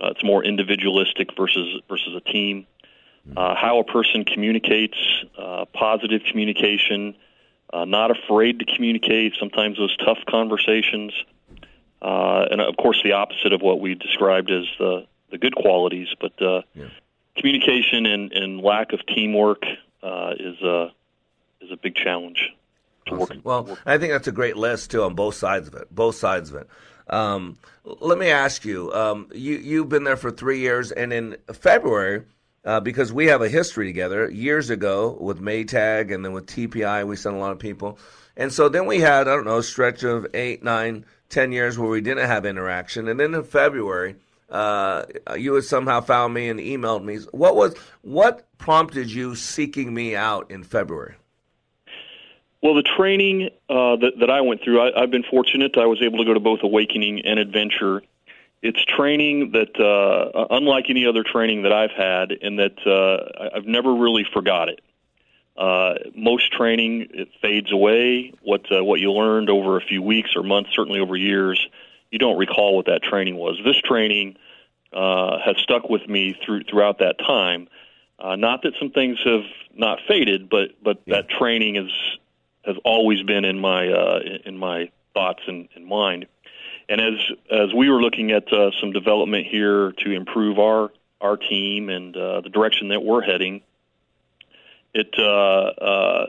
[0.00, 2.66] it's more individualistic versus versus a team
[3.36, 4.98] uh, how a person communicates,
[5.38, 7.16] uh, positive communication,
[7.72, 11.12] uh, not afraid to communicate, sometimes those tough conversations,
[12.02, 16.08] uh, and of course the opposite of what we described as the, the good qualities,
[16.20, 16.86] but uh, yeah.
[17.36, 19.64] communication and, and lack of teamwork
[20.02, 20.92] uh, is, a,
[21.60, 22.50] is a big challenge.
[23.10, 23.40] Awesome.
[23.44, 23.78] well.
[23.84, 25.94] I think that's a great list too on both sides of it.
[25.94, 26.68] Both sides of it.
[27.06, 31.36] Um, let me ask you, um, you you've been there for three years, and in
[31.52, 32.24] February
[32.64, 37.06] uh, because we have a history together years ago with Maytag and then with TPI.
[37.06, 37.98] We sent a lot of people.
[38.36, 41.78] And so then we had, I don't know, a stretch of eight, nine, ten years
[41.78, 44.16] where we didn't have interaction, and then in February.
[44.50, 47.16] Uh, you had somehow found me and emailed me.
[47.32, 51.14] What was what prompted you seeking me out in February?
[52.64, 55.76] Well, the training uh, that, that I went through, I, I've been fortunate.
[55.76, 58.02] I was able to go to both Awakening and Adventure.
[58.64, 63.66] It's training that, uh, unlike any other training that I've had, and that uh, I've
[63.66, 64.80] never really forgot it.
[65.54, 68.32] Uh, most training it fades away.
[68.40, 71.68] What uh, what you learned over a few weeks or months, certainly over years,
[72.10, 73.60] you don't recall what that training was.
[73.62, 74.36] This training
[74.94, 77.68] uh, has stuck with me through throughout that time.
[78.18, 81.16] Uh, not that some things have not faded, but but yeah.
[81.16, 81.92] that training is
[82.64, 86.24] has always been in my uh, in my thoughts and, and mind.
[86.88, 87.14] And as
[87.50, 92.16] as we were looking at uh, some development here to improve our our team and
[92.16, 93.62] uh, the direction that we're heading,
[94.92, 96.26] it uh, uh,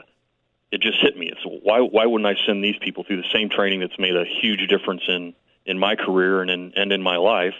[0.72, 1.30] it just hit me.
[1.30, 4.24] It's why why wouldn't I send these people through the same training that's made a
[4.24, 5.34] huge difference in
[5.66, 7.54] in my career and in and in my life?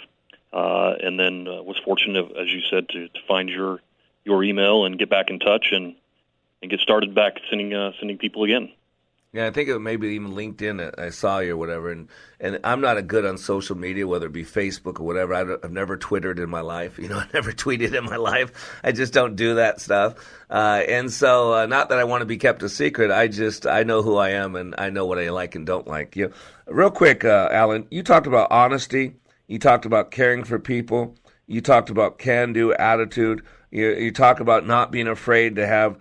[0.53, 3.81] Uh, and then uh, was fortunate, as you said, to, to find your
[4.25, 5.95] your email and get back in touch and
[6.63, 8.73] and get started back sending uh, sending people again.
[9.37, 10.99] Yeah, I think it maybe even LinkedIn.
[10.99, 12.09] I saw you or whatever, and
[12.40, 15.35] and I'm not a good on social media, whether it be Facebook or whatever.
[15.35, 16.99] I've, I've never Twittered in my life.
[17.07, 18.81] You know, I never tweeted in my life.
[18.83, 20.14] I just don't do that stuff.
[20.49, 23.11] Uh, and so, uh, not that I want to be kept a secret.
[23.11, 25.87] I just I know who I am and I know what I like and don't
[25.87, 26.16] like.
[26.16, 26.33] You, know,
[26.66, 29.16] real quick, uh, Alan, you talked about honesty.
[29.49, 31.14] You talked about caring for people.
[31.46, 33.42] You talked about can-do attitude.
[33.70, 35.99] You, you talk about not being afraid to have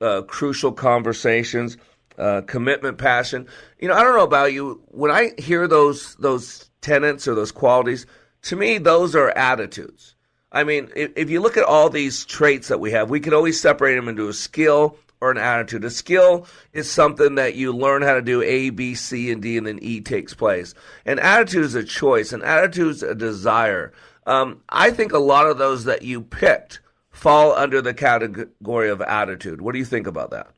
[0.00, 1.76] uh, crucial conversations,
[2.18, 3.46] uh, commitment, passion.
[3.78, 4.82] You know, I don't know about you.
[4.88, 8.06] When I hear those those tenets or those qualities,
[8.42, 10.14] to me, those are attitudes.
[10.50, 13.34] I mean, if, if you look at all these traits that we have, we can
[13.34, 15.84] always separate them into a skill or an attitude.
[15.84, 19.56] A skill is something that you learn how to do A, B, C, and D,
[19.56, 20.74] and then E takes place.
[21.04, 22.32] An attitude is a choice.
[22.32, 23.92] An attitude is a desire.
[24.26, 29.02] Um, I think a lot of those that you picked fall under the category of
[29.02, 29.60] attitude.
[29.60, 30.48] What do you think about that?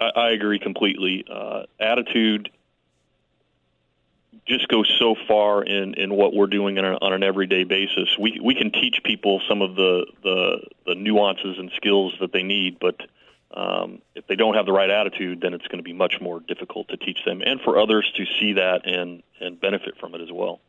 [0.00, 1.24] I, I agree completely.
[1.30, 2.50] Uh, attitude
[4.46, 8.16] just goes so far in, in what we're doing on, on an everyday basis.
[8.18, 12.42] We we can teach people some of the, the the nuances and skills that they
[12.42, 13.00] need, but
[13.52, 16.40] um, if they don't have the right attitude, then it's going to be much more
[16.40, 20.20] difficult to teach them, and for others to see that and and benefit from it
[20.20, 20.60] as well.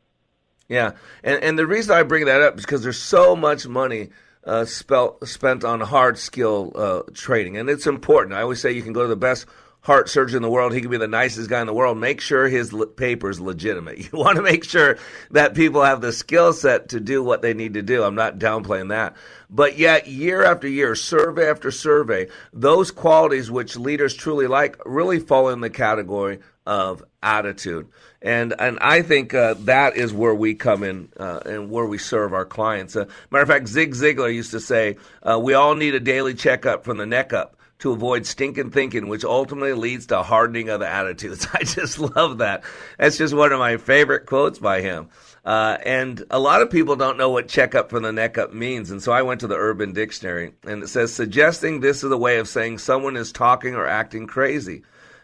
[0.67, 0.91] Yeah,
[1.23, 4.09] and and the reason I bring that up is because there's so much money
[4.43, 8.35] uh, spent on hard skill uh, training, and it's important.
[8.35, 9.45] I always say you can go to the best
[9.81, 10.73] heart surgeon in the world.
[10.73, 11.97] He can be the nicest guy in the world.
[11.97, 13.99] Make sure his le- paper is legitimate.
[14.11, 14.97] You want to make sure
[15.31, 18.03] that people have the skill set to do what they need to do.
[18.03, 19.15] I'm not downplaying that.
[19.49, 25.19] But yet, year after year, survey after survey, those qualities which leaders truly like really
[25.19, 27.87] fall in the category of attitude.
[28.21, 31.97] And and I think uh, that is where we come in uh, and where we
[31.97, 32.95] serve our clients.
[32.95, 36.33] Uh, matter of fact, Zig Ziglar used to say, uh, "We all need a daily
[36.33, 40.81] checkup from the neck up." To avoid stinking thinking, which ultimately leads to hardening of
[40.81, 41.47] the attitudes.
[41.53, 42.63] I just love that.
[42.99, 45.09] That's just one of my favorite quotes by him.
[45.43, 48.91] Uh, and a lot of people don't know what checkup from the neck up means.
[48.91, 52.17] And so I went to the Urban Dictionary and it says suggesting this is a
[52.17, 54.83] way of saying someone is talking or acting crazy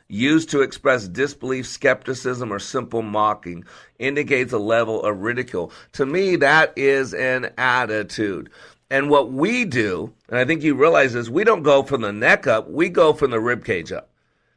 [0.09, 3.65] used to express disbelief, skepticism, or simple mocking,
[3.99, 5.71] indicates a level of ridicule.
[5.93, 8.49] To me, that is an attitude.
[8.89, 12.13] And what we do, and I think you realize this, we don't go from the
[12.13, 14.09] neck up, we go from the rib cage up.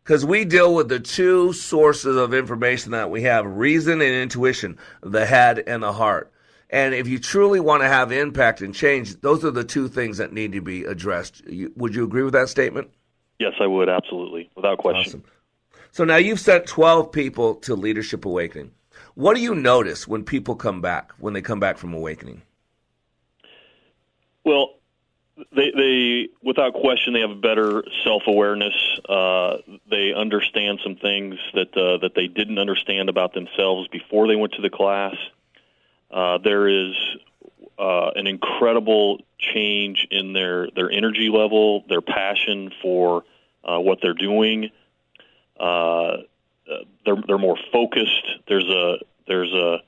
[0.05, 4.79] Because we deal with the two sources of information that we have reason and intuition,
[5.03, 6.33] the head and the heart.
[6.71, 10.19] And if you truly want to have impact and change, those are the two things
[10.19, 11.43] that need to be addressed.
[11.77, 12.91] would you agree with that statement?
[13.39, 15.23] Yes, I would, absolutely, without question.
[15.23, 15.25] Awesome.
[15.93, 18.73] So now you've sent 12 people to Leadership Awakening.
[19.15, 22.43] What do you notice when people come back, when they come back from Awakening?
[24.45, 24.75] Well,
[25.55, 28.75] they, they without question, they have a better self awareness.
[29.09, 29.59] Uh,
[29.91, 34.53] they understand some things that uh, that they didn't understand about themselves before they went
[34.55, 35.15] to the class.
[36.11, 36.95] Uh, there is
[37.79, 43.25] uh, an incredible change in their their energy level, their passion for
[43.65, 44.71] uh, what they're doing.
[45.61, 46.23] Uh,
[47.05, 48.27] they're they're more focused.
[48.49, 49.79] There's a there's a,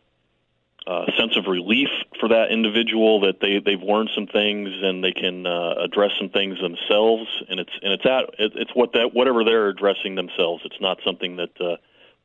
[0.87, 1.89] a sense of relief
[2.21, 6.29] for that individual that they they've learned some things and they can uh, address some
[6.29, 7.27] things themselves.
[7.49, 10.63] And it's and it's at it's what that whatever they're addressing themselves.
[10.65, 11.77] It's not something that uh,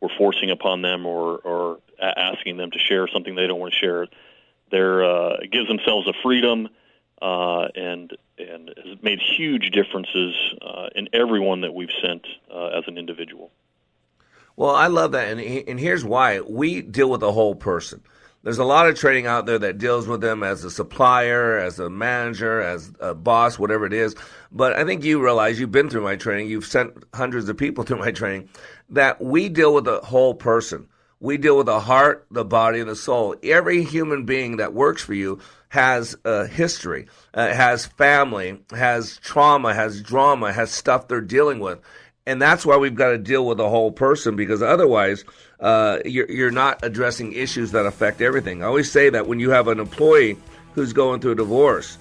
[0.02, 3.80] we're forcing upon them or or asking them to share something they don't want to
[3.80, 4.08] share.
[4.72, 6.70] They're uh, it gives themselves a freedom
[7.22, 12.84] uh, and and has made huge differences uh, in everyone that we've sent uh, as
[12.88, 13.52] an individual.
[14.56, 18.02] Well, I love that, and and here's why: we deal with the whole person.
[18.44, 21.80] There's a lot of training out there that deals with them as a supplier, as
[21.80, 24.16] a manager, as a boss, whatever it is.
[24.52, 27.84] But I think you realize you've been through my training, you've sent hundreds of people
[27.86, 28.50] through my training,
[28.90, 30.88] that we deal with the whole person.
[31.20, 33.36] We deal with the heart, the body, and the soul.
[33.44, 39.74] Every human being that works for you has a history, uh, has family, has trauma,
[39.74, 41.80] has drama, has stuff they're dealing with.
[42.26, 45.24] And that's why we've got to deal with the whole person because otherwise,
[45.60, 48.64] uh, you're, you're not addressing issues that affect everything.
[48.64, 50.38] I always say that when you have an employee
[50.74, 51.98] who's going through a divorce,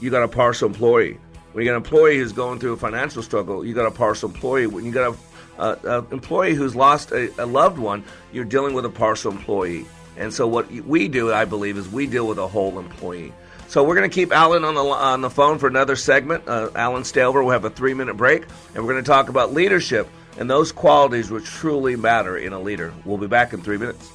[0.00, 1.18] you got a partial employee.
[1.52, 4.28] When you got an employee who's going through a financial struggle, you got a partial
[4.28, 4.66] employee.
[4.66, 5.16] When you got
[5.58, 9.86] a, employee who's lost a, a loved one, you're dealing with a partial employee.
[10.18, 13.32] And so what we do, I believe, is we deal with a whole employee.
[13.68, 16.48] So we're going to keep Alan on the on the phone for another segment.
[16.48, 19.52] Uh, Alan Stalver will have a three minute break, and we're going to talk about
[19.52, 22.92] leadership and those qualities which truly matter in a leader.
[23.04, 24.10] We'll be back in three minutes.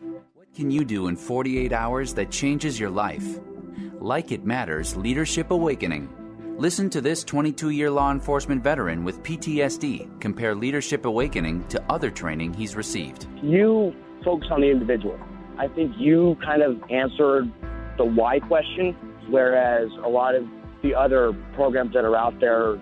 [0.00, 3.26] What can you do in 48 hours that changes your life?
[4.00, 6.08] Like It Matters Leadership Awakening.
[6.58, 12.10] Listen to this 22 year law enforcement veteran with PTSD compare Leadership Awakening to other
[12.10, 13.26] training he's received.
[13.42, 15.18] You focus on the individual.
[15.58, 17.50] I think you kind of answered
[17.96, 18.94] the why question,
[19.28, 20.46] whereas a lot of
[20.82, 22.78] the other programs that are out there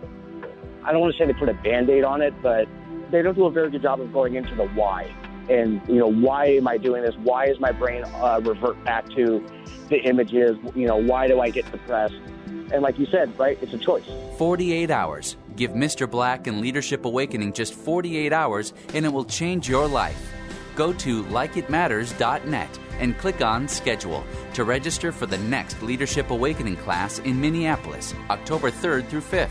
[0.84, 2.68] I don't want to say they put a band-aid on it, but
[3.10, 5.10] they don't do a very good job of going into the why.
[5.48, 7.14] And, you know, why am I doing this?
[7.16, 9.44] Why is my brain uh, revert back to
[9.88, 10.58] the images?
[10.74, 12.14] You know, why do I get depressed?
[12.46, 14.04] And like you said, right, it's a choice.
[14.36, 15.36] 48 hours.
[15.56, 16.10] Give Mr.
[16.10, 20.32] Black and Leadership Awakening just 48 hours, and it will change your life.
[20.74, 27.18] Go to likeitmatters.net and click on Schedule to register for the next Leadership Awakening class
[27.20, 29.48] in Minneapolis, October 3rd through 5th.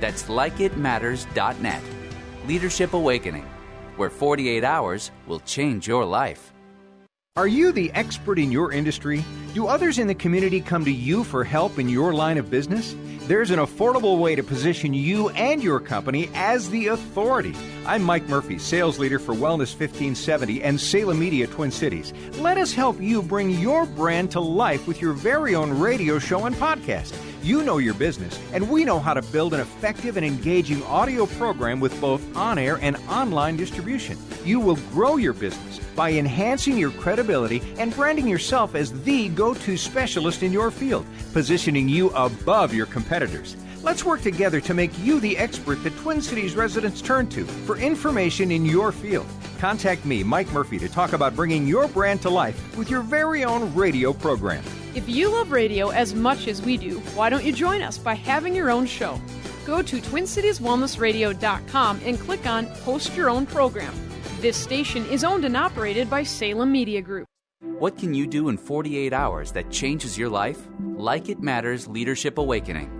[0.00, 1.82] That's likeitmatters.net.
[2.46, 3.46] Leadership Awakening,
[3.96, 6.52] where 48 hours will change your life.
[7.36, 9.24] Are you the expert in your industry?
[9.54, 12.94] Do others in the community come to you for help in your line of business?
[13.30, 17.54] There's an affordable way to position you and your company as the authority.
[17.86, 22.12] I'm Mike Murphy, sales leader for Wellness 1570 and Salem Media Twin Cities.
[22.40, 26.46] Let us help you bring your brand to life with your very own radio show
[26.46, 27.14] and podcast.
[27.42, 31.24] You know your business, and we know how to build an effective and engaging audio
[31.24, 34.18] program with both on air and online distribution.
[34.44, 39.54] You will grow your business by enhancing your credibility and branding yourself as the go
[39.54, 43.56] to specialist in your field, positioning you above your competitors.
[43.82, 47.78] Let's work together to make you the expert that Twin Cities residents turn to for
[47.78, 49.26] information in your field.
[49.60, 53.44] Contact me, Mike Murphy, to talk about bringing your brand to life with your very
[53.44, 54.64] own radio program.
[54.94, 58.14] If you love radio as much as we do, why don't you join us by
[58.14, 59.20] having your own show?
[59.66, 63.92] Go to TwinCitiesWellnessRadio.com and click on Host Your Own Program.
[64.40, 67.26] This station is owned and operated by Salem Media Group.
[67.60, 70.66] What can you do in 48 hours that changes your life?
[70.96, 72.99] Like It Matters Leadership Awakening.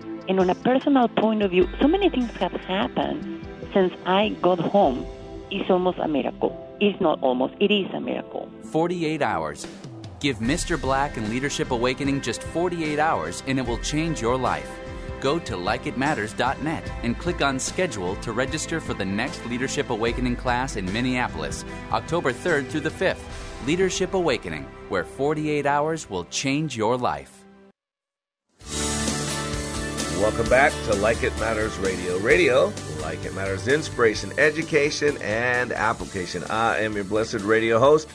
[0.31, 4.59] And on a personal point of view, so many things have happened since I got
[4.59, 5.05] home.
[5.49, 6.55] It's almost a miracle.
[6.79, 8.49] It's not almost, it is a miracle.
[8.63, 9.67] 48 hours
[10.21, 10.79] Give Mr.
[10.79, 14.71] Black and Leadership Awakening just 48 hours and it will change your life.
[15.19, 20.77] Go to likeitmatters.net and click on schedule to register for the next Leadership Awakening class
[20.77, 23.19] in Minneapolis, October 3rd through the 5th.
[23.67, 27.40] Leadership Awakening, where 48 hours will change your life.
[30.21, 32.17] Welcome back to Like It Matters Radio.
[32.19, 36.43] Radio, like it matters, inspiration, education, and application.
[36.43, 38.07] I am your blessed radio host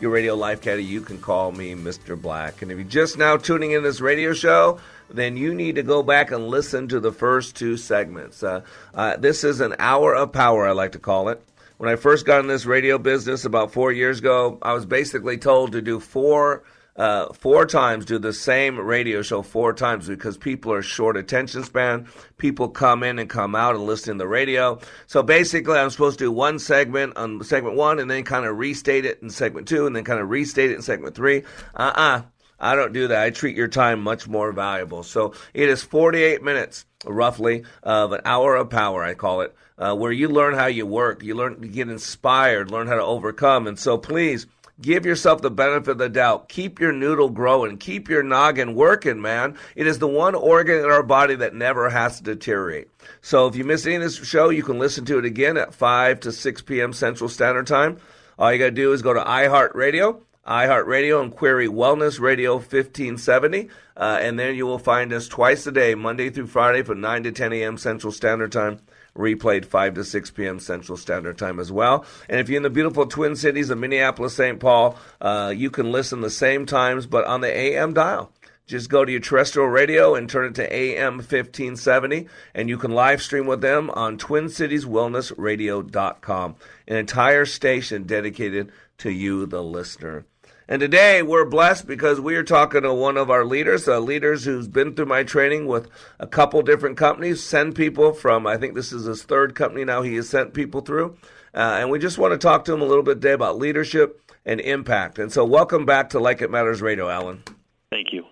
[0.00, 2.20] your radio life caddy, you can call me Mr.
[2.20, 2.62] Black.
[2.62, 6.02] And if you're just now tuning in this radio show, then you need to go
[6.02, 8.42] back and listen to the first two segments.
[8.42, 8.62] Uh,
[8.94, 11.42] uh, this is an hour of power, I like to call it.
[11.76, 15.36] When I first got in this radio business about four years ago, I was basically
[15.36, 16.62] told to do four
[17.00, 21.64] uh, four times, do the same radio show four times because people are short attention
[21.64, 22.06] span.
[22.36, 24.78] People come in and come out and listen to the radio.
[25.06, 28.58] So basically, I'm supposed to do one segment on segment one and then kind of
[28.58, 31.38] restate it in segment two and then kind of restate it in segment three.
[31.74, 32.22] Uh uh-uh, uh
[32.58, 33.22] I don't do that.
[33.22, 35.02] I treat your time much more valuable.
[35.02, 39.96] So it is 48 minutes, roughly, of an hour of power, I call it, uh,
[39.96, 41.22] where you learn how you work.
[41.22, 43.66] You learn to get inspired, learn how to overcome.
[43.66, 44.46] And so please,
[44.80, 46.48] Give yourself the benefit of the doubt.
[46.48, 47.76] Keep your noodle growing.
[47.76, 49.56] Keep your noggin working, man.
[49.76, 52.88] It is the one organ in our body that never has to deteriorate.
[53.20, 55.74] So if you miss any of this show, you can listen to it again at
[55.74, 56.94] 5 to 6 p.m.
[56.94, 57.98] Central Standard Time.
[58.38, 63.68] All you got to do is go to iHeartRadio, iHeartRadio, and query Wellness Radio 1570.
[63.98, 67.24] Uh, and then you will find us twice a day, Monday through Friday from 9
[67.24, 67.76] to 10 a.m.
[67.76, 68.80] Central Standard Time
[69.16, 70.60] replayed 5 to 6 p.m.
[70.60, 72.04] Central Standard Time as well.
[72.28, 74.60] And if you're in the beautiful Twin Cities of Minneapolis, St.
[74.60, 78.32] Paul, uh, you can listen the same times, but on the AM dial.
[78.70, 82.92] Just go to your terrestrial radio and turn it to AM 1570, and you can
[82.92, 86.54] live stream with them on TwinCitiesWellnessRadio.com,
[86.86, 90.24] an entire station dedicated to you, the listener.
[90.70, 94.44] And today we're blessed because we are talking to one of our leaders, uh, leaders
[94.44, 95.90] who's been through my training with
[96.20, 100.02] a couple different companies, send people from, I think this is his third company now
[100.02, 101.16] he has sent people through.
[101.52, 104.22] Uh, and we just want to talk to him a little bit today about leadership
[104.46, 105.18] and impact.
[105.18, 107.42] And so welcome back to Like It Matters Radio, Alan.
[107.90, 108.24] Thank you.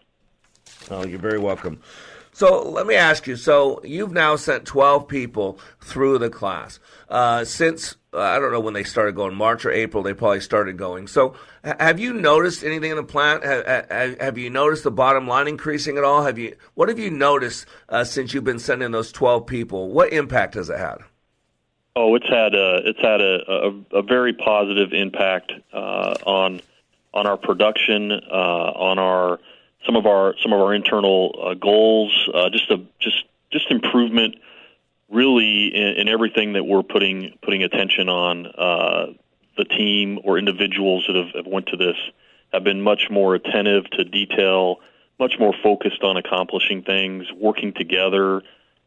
[0.93, 1.80] Oh, you're very welcome.
[2.30, 3.34] So let me ask you.
[3.34, 6.78] So you've now sent 12 people through the class
[7.09, 10.02] uh, since I don't know when they started going, March or April.
[10.02, 11.09] They probably started going.
[11.09, 13.44] So have you noticed anything in the plant?
[13.44, 16.24] Have, have, you noticed the bottom line increasing at all?
[16.24, 16.56] Have you?
[16.74, 19.90] What have you noticed uh, since you've been sending those 12 people?
[19.90, 20.98] What impact has it had?
[21.96, 26.62] Oh, it's had a it's had a, a, a very positive impact uh, on
[27.12, 29.40] on our production, uh, on our
[29.84, 34.36] some of our some of our internal uh, goals, uh, just a just just improvement,
[35.11, 38.46] really in, in, everything that we're putting putting attention on.
[38.46, 39.06] Uh,
[39.56, 41.96] the team or individuals that have, have went to this
[42.52, 44.76] have been much more attentive to detail,
[45.18, 48.42] much more focused on accomplishing things, working together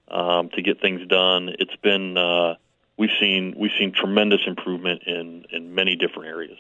[0.08, 1.50] um, to get things done.
[1.60, 2.56] It's been uh,
[2.98, 6.58] we've seen we've seen tremendous improvement in in many different areas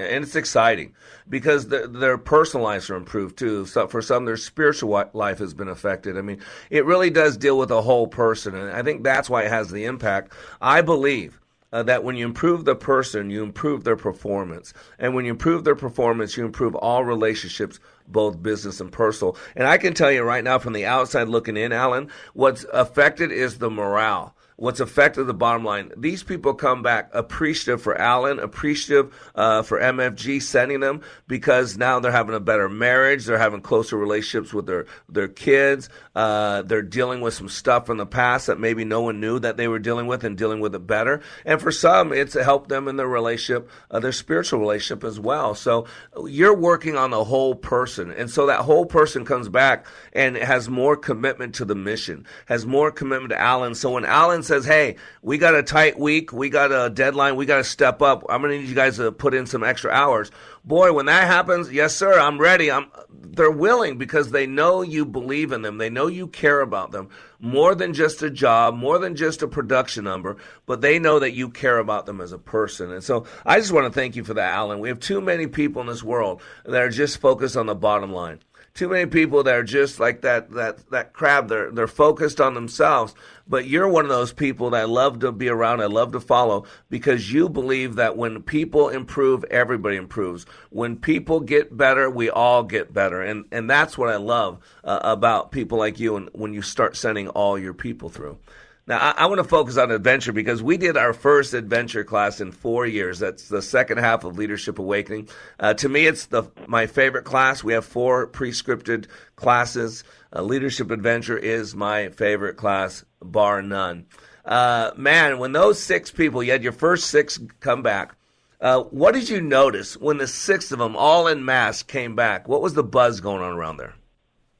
[0.00, 0.94] and it's exciting
[1.28, 3.66] because the, their personal lives are improved too.
[3.66, 6.18] So for some, their spiritual life has been affected.
[6.18, 6.40] I mean,
[6.70, 9.70] it really does deal with a whole person, and I think that's why it has
[9.70, 10.32] the impact.
[10.60, 11.40] I believe
[11.72, 15.64] uh, that when you improve the person, you improve their performance, and when you improve
[15.64, 17.78] their performance, you improve all relationships,
[18.08, 19.36] both business and personal.
[19.54, 23.30] And I can tell you right now, from the outside looking in, Alan, what's affected
[23.30, 25.90] is the morale what's affected the bottom line.
[25.96, 31.98] These people come back appreciative for Alan, appreciative uh, for MFG sending them because now
[31.98, 36.82] they're having a better marriage, they're having closer relationships with their their kids, uh, they're
[36.82, 39.78] dealing with some stuff from the past that maybe no one knew that they were
[39.78, 41.22] dealing with and dealing with it better.
[41.46, 45.54] And for some, it's helped them in their relationship, uh, their spiritual relationship as well.
[45.54, 45.86] So
[46.26, 50.68] you're working on the whole person, and so that whole person comes back and has
[50.68, 53.74] more commitment to the mission, has more commitment to Alan.
[53.74, 57.46] So when Alan says, "Hey, we got a tight week, we got a deadline, we
[57.46, 58.24] got to step up.
[58.28, 60.30] I'm going to need you guys to put in some extra hours."
[60.64, 62.70] Boy, when that happens, yes, sir, I'm ready.
[62.70, 62.86] I'm.
[63.08, 65.78] They're willing because they know you believe in them.
[65.78, 67.08] They know you care about them
[67.40, 70.36] more than just a job, more than just a production number,
[70.66, 72.92] but they know that you care about them as a person.
[72.92, 74.78] And so I just want to thank you for that, Alan.
[74.78, 78.12] We have too many people in this world that are just focused on the bottom
[78.12, 78.40] line
[78.74, 81.48] too many people that are just like that that that crab.
[81.48, 83.14] They're they're focused on themselves.
[83.46, 85.80] But you're one of those people that I love to be around.
[85.80, 90.46] I love to follow because you believe that when people improve, everybody improves.
[90.70, 95.00] When people get better, we all get better, and and that's what I love uh,
[95.02, 96.16] about people like you.
[96.16, 98.38] And when you start sending all your people through.
[98.86, 102.40] Now, I, I want to focus on adventure because we did our first adventure class
[102.40, 103.18] in four years.
[103.18, 105.28] That's the second half of Leadership Awakening.
[105.58, 107.62] Uh, to me, it's the my favorite class.
[107.62, 109.06] We have four pre-scripted
[109.36, 110.04] classes.
[110.34, 114.06] Uh, Leadership Adventure is my favorite class, bar none.
[114.44, 118.16] Uh, man, when those six people, you had your first six come back.
[118.60, 122.46] Uh, what did you notice when the six of them, all in mass, came back?
[122.46, 123.94] What was the buzz going on around there?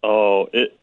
[0.03, 0.80] Oh, it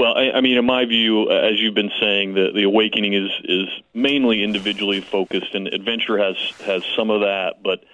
[0.00, 3.30] well, I, I mean, in my view, as you've been saying, the the awakening is
[3.44, 7.84] is mainly individually focused, and adventure has has some of that, but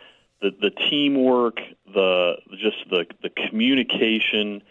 [0.40, 1.60] the the teamwork,
[1.92, 4.62] the just the the communication,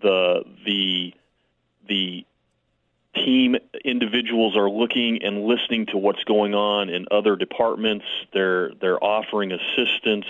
[0.00, 1.14] the the
[1.88, 2.24] the
[3.16, 8.04] team individuals are looking and listening to what's going on in other departments.
[8.32, 10.26] They're they're offering assistance.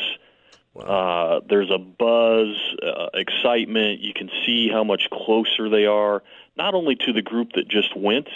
[0.78, 4.00] Uh, there's a buzz, uh, excitement.
[4.00, 6.22] You can see how much closer they are,
[6.58, 8.28] not only to the group that just went.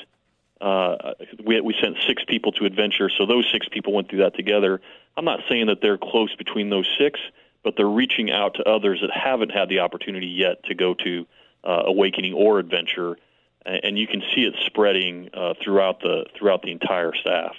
[0.60, 1.14] Uh,
[1.44, 4.80] we, we sent six people to adventure, so those six people went through that together.
[5.16, 7.18] I'm not saying that they're close between those six,
[7.64, 11.26] but they're reaching out to others that haven't had the opportunity yet to go to
[11.64, 13.16] uh, awakening or adventure,
[13.66, 17.56] and you can see it spreading uh, throughout the throughout the entire staff.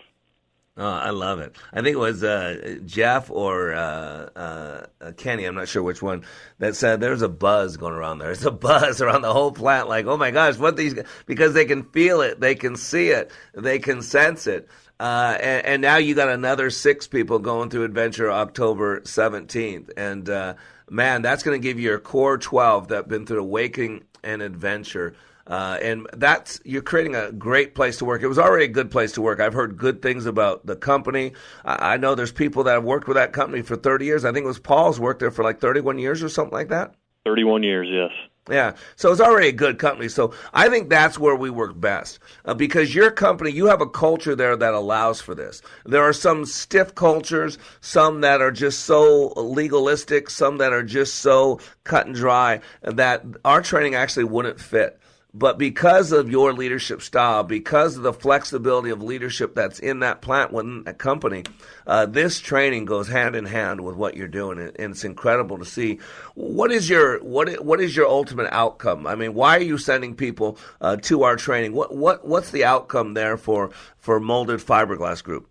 [0.76, 1.56] Oh, I love it.
[1.72, 6.26] I think it was uh, Jeff or uh, uh, Kenny, I'm not sure which one,
[6.58, 8.28] that said there's a buzz going around there.
[8.34, 10.96] There's a buzz around the whole plant, like, oh my gosh, what these,
[11.28, 14.68] because they can feel it, they can see it, they can sense it.
[15.00, 19.92] Uh, and, and, now you got another six people going through Adventure October 17th.
[19.98, 20.54] And uh,
[20.90, 24.42] man, that's going to give you your core 12 that have been through Awakening and
[24.42, 25.16] Adventure.
[25.46, 28.22] Uh, and that's you're creating a great place to work.
[28.22, 29.40] It was already a good place to work.
[29.40, 31.34] I've heard good things about the company.
[31.66, 34.26] I, I know there's people that have worked with that company for 30 years.
[34.26, 36.96] I think it was Paul's worked there for like 31 years or something like that.
[37.26, 38.12] 31 years, yes.
[38.50, 40.10] Yeah, so it's already a good company.
[40.10, 43.88] So I think that's where we work best uh, because your company, you have a
[43.88, 45.62] culture there that allows for this.
[45.86, 51.16] There are some stiff cultures, some that are just so legalistic, some that are just
[51.16, 55.00] so cut and dry that our training actually wouldn't fit.
[55.36, 60.22] But because of your leadership style, because of the flexibility of leadership that's in that
[60.22, 61.44] plant within that company,
[61.88, 65.66] uh, this training goes hand in hand with what you're doing, and it's incredible to
[65.66, 66.00] see.
[66.36, 69.08] What is your what what is your ultimate outcome?
[69.08, 71.74] I mean, why are you sending people uh, to our training?
[71.74, 75.50] What what what's the outcome there for for Molded Fiberglass Group?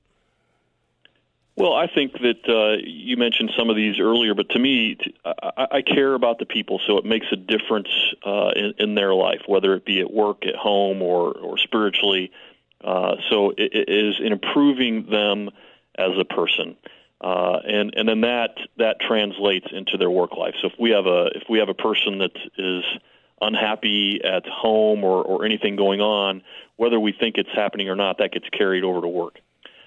[1.55, 5.67] Well, I think that uh, you mentioned some of these earlier, but to me, I,
[5.71, 7.89] I care about the people, so it makes a difference
[8.25, 12.33] uh, in, in their life, whether it be at work, at home, or or spiritually.
[12.83, 15.51] Uh, so it, it is improving them
[15.99, 16.75] as a person,
[17.21, 20.55] uh, and and then that that translates into their work life.
[20.63, 22.83] So if we have a if we have a person that is
[23.43, 26.43] unhappy at home or or anything going on,
[26.77, 29.39] whether we think it's happening or not, that gets carried over to work.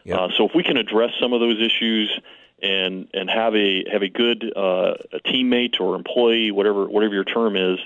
[0.05, 0.19] Yep.
[0.19, 2.19] Uh, so if we can address some of those issues
[2.61, 7.25] and and have a have a good uh, a teammate or employee, whatever whatever your
[7.25, 7.79] term is,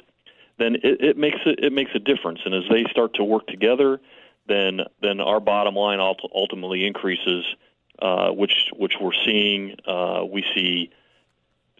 [0.58, 2.42] then it, it makes it it makes a difference.
[2.46, 4.00] And as they start to work together,
[4.48, 7.46] then then our bottom line ultimately increases,
[8.00, 9.78] uh, which which we're seeing.
[9.88, 10.92] Uh, we see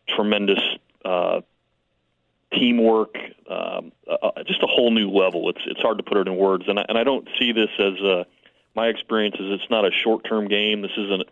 [0.08, 0.62] tremendous
[1.06, 1.42] uh,
[2.54, 3.16] teamwork,
[3.50, 5.50] um, uh, just a whole new level.
[5.50, 7.70] It's it's hard to put it in words, and I, and I don't see this
[7.78, 8.26] as a
[8.76, 10.82] my experience is it's not a short term game.
[10.82, 11.24] This isn't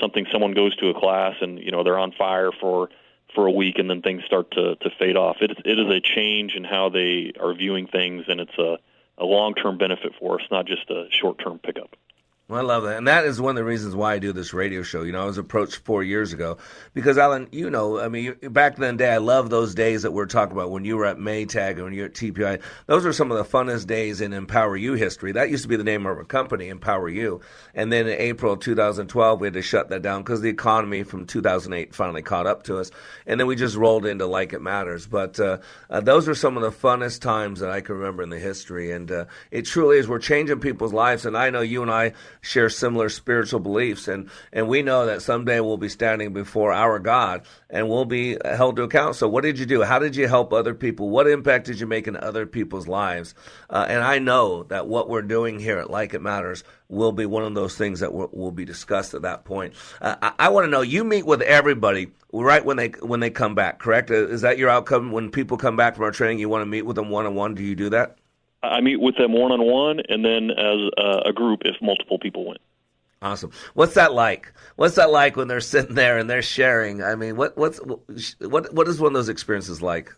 [0.00, 2.88] something someone goes to a class and you know they're on fire for
[3.34, 5.36] for a week and then things start to to fade off.
[5.40, 8.78] It it is a change in how they are viewing things, and it's a
[9.18, 11.96] a long term benefit for us, not just a short term pickup.
[12.52, 12.98] Well, I love that.
[12.98, 15.04] And that is one of the reasons why I do this radio show.
[15.04, 16.58] You know, I was approached four years ago
[16.92, 20.26] because, Alan, you know, I mean, back then day, I love those days that we're
[20.26, 22.60] talking about when you were at Maytag and when you were at TPI.
[22.84, 25.32] Those are some of the funnest days in Empower You history.
[25.32, 27.40] That used to be the name of our company, Empower You.
[27.74, 31.24] And then in April 2012, we had to shut that down because the economy from
[31.24, 32.90] 2008 finally caught up to us.
[33.26, 35.06] And then we just rolled into Like It Matters.
[35.06, 38.28] But uh, uh, those are some of the funnest times that I can remember in
[38.28, 38.90] the history.
[38.90, 40.06] And uh, it truly is.
[40.06, 41.24] We're changing people's lives.
[41.24, 42.12] And I know you and I
[42.42, 46.98] share similar spiritual beliefs, and and we know that someday we'll be standing before our
[46.98, 49.16] God and we'll be held to account.
[49.16, 49.82] So, what did you do?
[49.82, 51.08] How did you help other people?
[51.08, 53.34] What impact did you make in other people's lives?
[53.70, 57.26] Uh, and I know that what we're doing here at Like It Matters will be
[57.26, 59.74] one of those things that will, will be discussed at that point.
[60.00, 63.30] Uh, I, I want to know you meet with everybody right when they when they
[63.30, 63.78] come back.
[63.78, 64.10] Correct?
[64.10, 66.40] Uh, is that your outcome when people come back from our training?
[66.40, 67.54] You want to meet with them one on one?
[67.54, 68.18] Do you do that?
[68.62, 72.18] I meet with them one on one, and then as a, a group if multiple
[72.18, 72.60] people went.
[73.20, 73.52] Awesome.
[73.74, 74.52] What's that like?
[74.76, 77.02] What's that like when they're sitting there and they're sharing?
[77.02, 77.80] I mean, what what's
[78.40, 80.12] what what is one of those experiences like?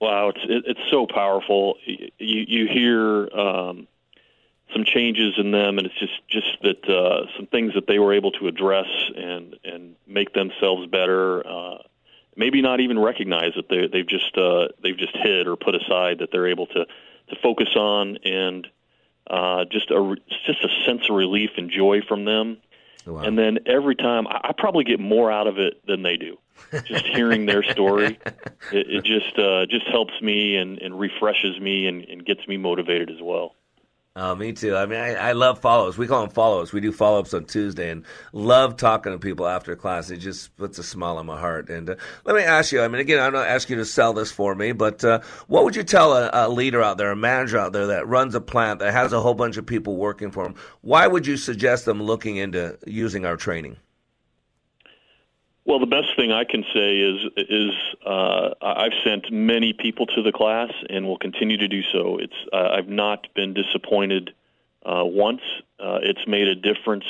[0.00, 1.76] Wow, it's it, it's so powerful.
[1.86, 3.86] You you hear um,
[4.74, 8.12] some changes in them, and it's just just that uh, some things that they were
[8.12, 11.46] able to address and and make themselves better.
[11.46, 11.78] Uh,
[12.36, 16.18] maybe not even recognize that they they've just uh, they've just hid or put aside
[16.18, 16.86] that they're able to
[17.30, 18.66] to focus on and
[19.28, 20.16] uh, just a
[20.46, 22.58] just a sense of relief and joy from them.
[23.06, 23.22] Oh, wow.
[23.22, 26.38] And then every time, I, I probably get more out of it than they do.
[26.84, 28.18] Just hearing their story,
[28.70, 32.58] it, it just uh, just helps me and, and refreshes me and, and gets me
[32.58, 33.54] motivated as well.
[34.16, 34.74] Oh, me too.
[34.74, 35.96] I mean, I, I love follow-ups.
[35.96, 36.72] We call them follow-ups.
[36.72, 40.10] We do follow-ups on Tuesday, and love talking to people after class.
[40.10, 41.70] It just puts a smile on my heart.
[41.70, 41.94] And uh,
[42.24, 42.82] let me ask you.
[42.82, 45.62] I mean, again, I'm not asking you to sell this for me, but uh, what
[45.62, 48.40] would you tell a, a, leader out there, a manager out there that runs a
[48.40, 50.56] plant that has a whole bunch of people working for them?
[50.80, 53.76] Why would you suggest them looking into using our training?
[55.64, 57.72] Well, the best thing I can say is is
[58.04, 62.18] uh, I've sent many people to the class and will continue to do so.
[62.18, 64.32] It's uh, I've not been disappointed
[64.84, 65.42] uh, once.
[65.78, 67.04] Uh, it's made a difference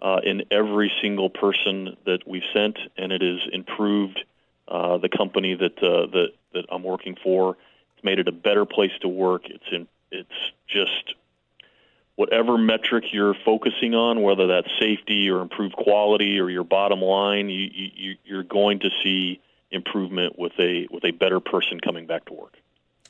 [0.00, 4.24] uh, in every single person that we've sent, and it has improved
[4.68, 7.56] uh, the company that that that I'm working for.
[7.96, 9.42] It's made it a better place to work.
[9.46, 11.14] It's in, it's just
[12.16, 17.48] whatever metric you're focusing on, whether that's safety or improved quality or your bottom line,
[17.48, 19.40] you, you, you're going to see
[19.70, 22.56] improvement with a with a better person coming back to work.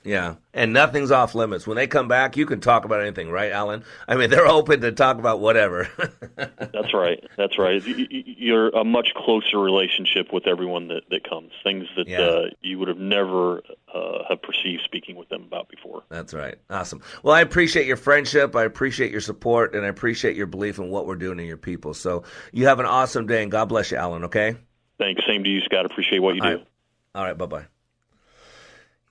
[0.05, 1.67] Yeah, and nothing's off limits.
[1.67, 3.85] When they come back, you can talk about anything, right, Alan?
[4.09, 5.89] I mean, they're open to talk about whatever.
[6.37, 7.23] That's right.
[7.37, 7.81] That's right.
[7.85, 11.53] You're a much closer relationship with everyone that, that comes.
[11.63, 12.21] Things that yeah.
[12.21, 13.63] uh, you would have never
[13.95, 16.03] uh, have perceived speaking with them about before.
[16.09, 16.57] That's right.
[16.69, 17.01] Awesome.
[17.23, 18.57] Well, I appreciate your friendship.
[18.57, 21.57] I appreciate your support, and I appreciate your belief in what we're doing in your
[21.57, 21.95] people.
[21.95, 24.25] So you have an awesome day, and God bless you, Alan.
[24.25, 24.57] Okay.
[24.99, 25.23] Thanks.
[25.29, 25.87] Same to you, Scott.
[25.87, 26.57] Appreciate what you All do.
[26.57, 26.67] Right.
[27.15, 27.39] All right.
[27.39, 27.67] Bye bye.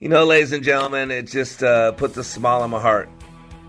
[0.02, 3.08] You know, ladies and gentlemen, it just uh, puts a smile on my heart.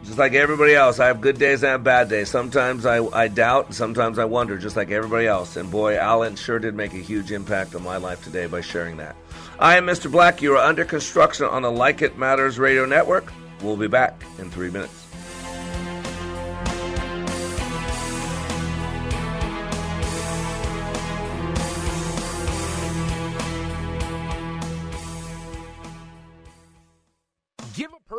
[0.03, 2.31] Just like everybody else, I have good days and I have bad days.
[2.31, 5.57] Sometimes I, I doubt, sometimes I wonder, just like everybody else.
[5.57, 8.97] And boy, Alan sure did make a huge impact on my life today by sharing
[8.97, 9.15] that.
[9.59, 10.11] I am Mr.
[10.11, 10.41] Black.
[10.41, 13.31] You are under construction on the Like It Matters radio network.
[13.61, 15.02] We'll be back in three minutes.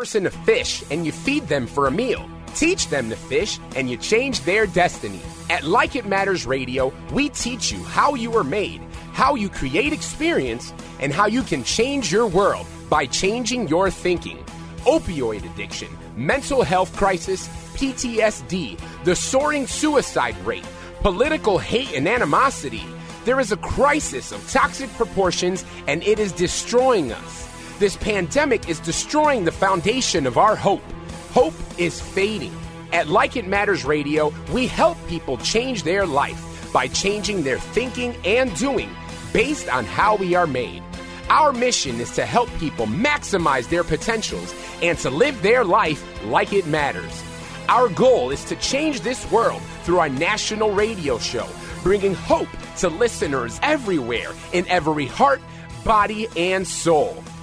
[0.04, 2.30] Person to fish and you feed them for a meal.
[2.56, 5.22] Teach them to fish and you change their destiny.
[5.49, 8.82] At Like It Matters Radio, we teach you how you are made,
[9.14, 14.43] how you create experience, and how you can change your world by changing your thinking.
[14.80, 15.88] Opioid addiction,
[16.18, 17.47] mental health crisis,
[17.78, 20.68] PTSD, the soaring suicide rate,
[20.99, 22.84] political hate and animosity.
[23.24, 27.53] There is a crisis of toxic proportions and it is destroying us.
[27.80, 30.84] This pandemic is destroying the foundation of our hope.
[31.32, 32.53] Hope is fading.
[32.91, 38.15] At Like It Matters Radio, we help people change their life by changing their thinking
[38.24, 38.89] and doing
[39.34, 40.84] based on how we are made.
[41.30, 44.53] Our mission is to help people maximize their potentials
[44.84, 47.24] and to live their life like it matters.
[47.69, 51.47] Our goal is to change this world through our national radio show,
[51.82, 55.41] bringing hope to listeners everywhere in every heart,
[55.84, 57.22] body, and soul.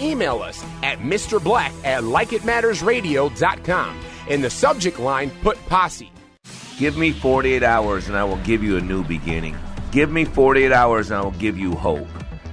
[0.00, 1.42] email us at Mr.
[1.42, 4.00] Black at likeitmattersradio.com.
[4.28, 6.12] In the subject line, put posse.
[6.78, 9.56] Give me 48 hours and I will give you a new beginning.
[9.90, 12.08] Give me 48 hours and I will give you hope.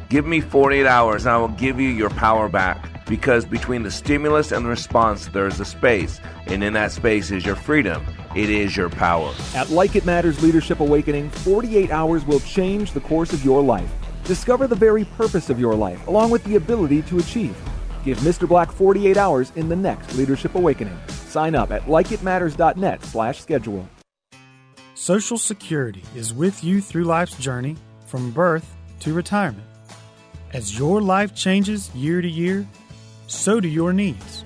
[0.10, 3.06] Give me 48 hours and I will give you your power back.
[3.06, 6.20] Because between the stimulus and the response, there is a space.
[6.46, 8.06] And in that space is your freedom.
[8.36, 9.34] It is your power.
[9.56, 13.92] At Like It Matters Leadership Awakening, 48 hours will change the course of your life.
[14.30, 17.58] Discover the very purpose of your life, along with the ability to achieve.
[18.06, 18.48] Give Mr.
[18.48, 21.00] Black 48 hours in the next Leadership Awakening.
[21.08, 23.90] Sign up at likeitmatters.net slash schedule.
[24.94, 27.76] Social Security is with you through life's journey
[28.06, 29.66] from birth to retirement.
[30.54, 32.68] As your life changes year to year,
[33.26, 34.46] so do your needs.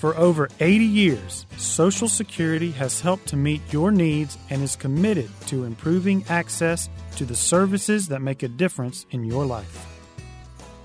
[0.00, 5.28] For over 80 years, Social Security has helped to meet your needs and is committed
[5.48, 9.86] to improving access to the services that make a difference in your life.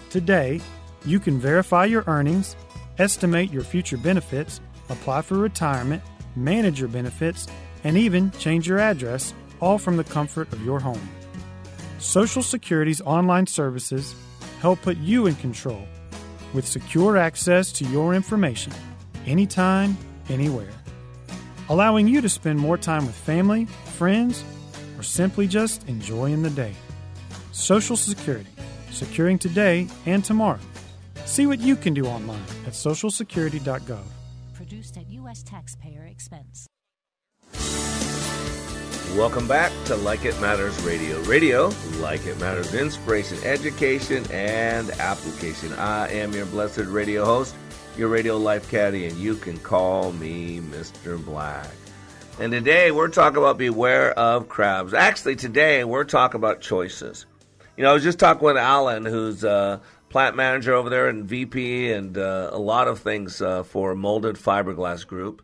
[0.09, 0.59] Today,
[1.05, 2.57] you can verify your earnings,
[2.97, 4.59] estimate your future benefits,
[4.89, 6.03] apply for retirement,
[6.35, 7.47] manage your benefits,
[7.85, 11.09] and even change your address, all from the comfort of your home.
[11.99, 14.13] Social Security's online services
[14.59, 15.87] help put you in control
[16.53, 18.73] with secure access to your information
[19.25, 19.97] anytime,
[20.29, 20.73] anywhere,
[21.69, 23.65] allowing you to spend more time with family,
[23.97, 24.43] friends,
[24.97, 26.73] or simply just enjoying the day.
[27.51, 28.49] Social Security,
[28.91, 30.59] securing today and tomorrow.
[31.25, 34.03] See what you can do online at socialsecurity.gov.
[34.53, 35.43] Produced at U.S.
[35.43, 36.67] taxpayer expense.
[39.15, 41.21] Welcome back to Like It Matters Radio.
[41.21, 45.71] Radio, like it matters, inspiration, education, and application.
[45.73, 47.55] I am your blessed radio host,
[47.97, 51.23] your radio life caddy, and you can call me Mr.
[51.23, 51.69] Black.
[52.39, 54.93] And today we're talking about beware of crabs.
[54.93, 57.25] Actually, today we're talking about choices.
[57.77, 61.23] You know, I was just talking with Alan, who's a plant manager over there and
[61.25, 65.41] VP and uh, a lot of things uh, for Molded Fiberglass Group.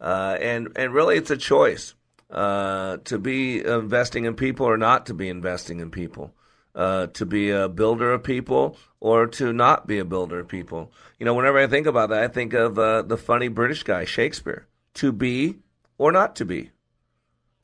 [0.00, 1.94] Uh, and, and really, it's a choice
[2.30, 6.32] uh, to be investing in people or not to be investing in people.
[6.80, 10.90] Uh, to be a builder of people or to not be a builder of people.
[11.18, 14.06] You know, whenever I think about that, I think of uh, the funny British guy,
[14.06, 14.66] Shakespeare.
[14.94, 15.58] To be
[15.98, 16.70] or not to be.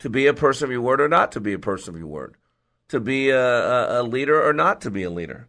[0.00, 2.08] To be a person of your word or not to be a person of your
[2.08, 2.34] word.
[2.90, 5.48] To be a, a, leader or not to be a leader.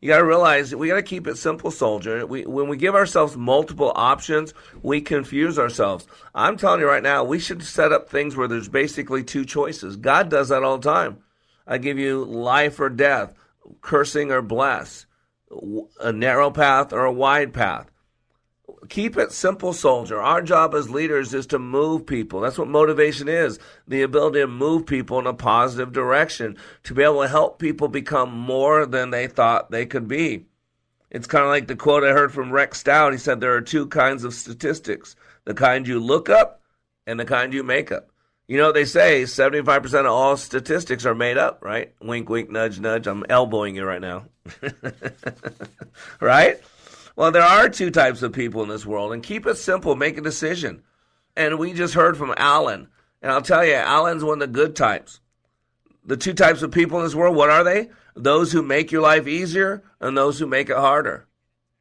[0.00, 2.26] You got to realize we got to keep it simple, soldier.
[2.26, 6.06] We, when we give ourselves multiple options, we confuse ourselves.
[6.34, 9.96] I'm telling you right now, we should set up things where there's basically two choices.
[9.96, 11.18] God does that all the time.
[11.66, 13.34] I give you life or death,
[13.80, 15.06] cursing or bless,
[16.00, 17.90] a narrow path or a wide path.
[18.88, 20.20] Keep it simple, soldier.
[20.20, 22.40] Our job as leaders is to move people.
[22.40, 27.02] That's what motivation is the ability to move people in a positive direction, to be
[27.02, 30.46] able to help people become more than they thought they could be.
[31.10, 33.12] It's kind of like the quote I heard from Rex Stout.
[33.12, 36.60] He said, There are two kinds of statistics the kind you look up
[37.06, 38.10] and the kind you make up.
[38.48, 41.92] You know, they say 75% of all statistics are made up, right?
[42.00, 43.08] Wink, wink, nudge, nudge.
[43.08, 44.26] I'm elbowing you right now.
[46.20, 46.60] right?
[47.16, 49.96] Well, there are two types of people in this world, and keep it simple.
[49.96, 50.84] Make a decision.
[51.34, 52.88] And we just heard from Alan.
[53.20, 55.20] And I'll tell you, Alan's one of the good types.
[56.04, 57.90] The two types of people in this world, what are they?
[58.14, 61.26] Those who make your life easier and those who make it harder.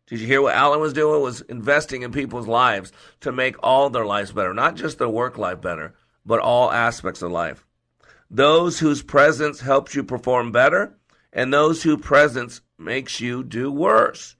[0.07, 1.21] Did you hear what Alan was doing?
[1.21, 2.91] Was investing in people's lives
[3.21, 5.93] to make all their lives better, not just their work life better
[6.25, 7.65] but all aspects of life.
[8.29, 10.97] Those whose presence helps you perform better,
[11.31, 14.35] and those whose presence makes you do worse.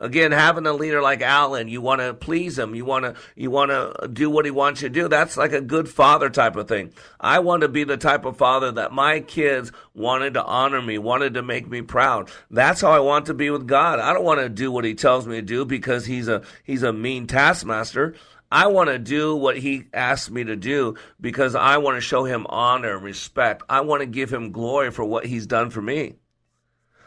[0.00, 2.74] Again, having a leader like Alan, you want to please him.
[2.74, 5.08] You want to you want to do what he wants you to do.
[5.08, 6.92] That's like a good father type of thing.
[7.20, 10.98] I want to be the type of father that my kids wanted to honor me,
[10.98, 12.28] wanted to make me proud.
[12.50, 14.00] That's how I want to be with God.
[14.00, 16.82] I don't want to do what he tells me to do because he's a he's
[16.82, 18.14] a mean taskmaster.
[18.54, 22.22] I want to do what he asks me to do because I want to show
[22.22, 23.64] him honor and respect.
[23.68, 26.14] I want to give him glory for what he's done for me.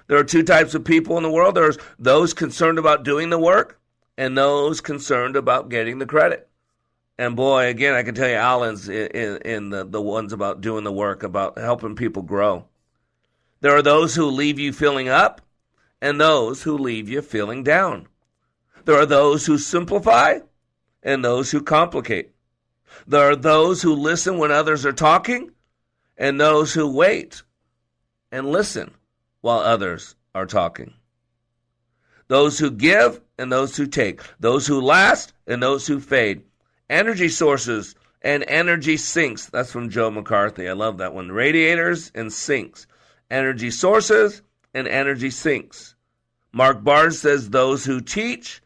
[0.08, 3.40] There are two types of people in the world there's those concerned about doing the
[3.40, 3.80] work
[4.18, 6.50] and those concerned about getting the credit.
[7.18, 10.84] And boy, again, I can tell you, Alan's in, in the, the ones about doing
[10.84, 12.66] the work, about helping people grow.
[13.62, 15.40] There are those who leave you feeling up
[16.02, 18.10] and those who leave you feeling down.
[18.84, 20.40] There are those who simplify
[21.08, 22.32] and those who complicate.
[23.08, 25.52] There are those who listen when others are talking,
[26.18, 27.42] and those who wait
[28.30, 28.92] and listen
[29.40, 30.94] while others are talking.
[32.28, 34.20] Those who give and those who take.
[34.42, 36.44] Those who last and those who fade.
[36.90, 39.46] Energy sources and energy sinks.
[39.46, 40.68] That's from Joe McCarthy.
[40.68, 41.32] I love that one.
[41.32, 42.86] Radiators and sinks.
[43.32, 44.42] Energy sources
[44.74, 45.96] and energy sinks.
[46.52, 48.62] Mark Barnes says those who teach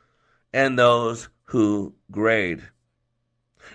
[0.54, 2.64] and those who grade.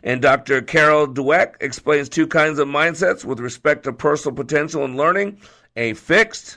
[0.02, 0.62] And Dr.
[0.62, 5.42] Carol Dweck explains two kinds of mindsets with respect to personal potential and learning
[5.76, 6.56] a fixed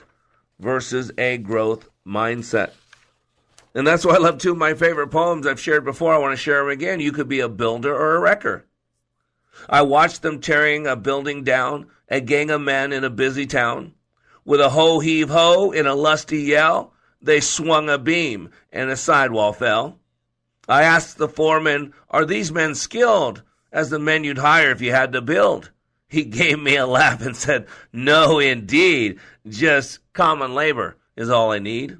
[0.58, 2.70] versus a growth mindset.
[3.74, 6.14] And that's why I love two of my favorite poems I've shared before.
[6.14, 7.00] I want to share them again.
[7.00, 8.64] You could be a builder or a wrecker.
[9.68, 13.92] I watched them tearing a building down, a gang of men in a busy town.
[14.46, 18.96] With a ho heave ho in a lusty yell, they swung a beam and a
[18.96, 19.99] sidewall fell.
[20.70, 23.42] I asked the foreman, Are these men skilled
[23.72, 25.72] as the men you'd hire if you had to build?
[26.08, 29.18] He gave me a laugh and said, No, indeed.
[29.48, 31.98] Just common labor is all I need.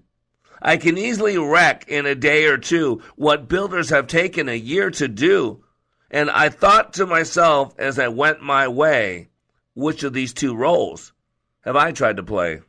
[0.62, 4.92] I can easily wreck in a day or two what builders have taken a year
[4.92, 5.64] to do.
[6.08, 9.30] And I thought to myself as I went my way,
[9.74, 11.12] which of these two roles
[11.62, 12.60] have I tried to play?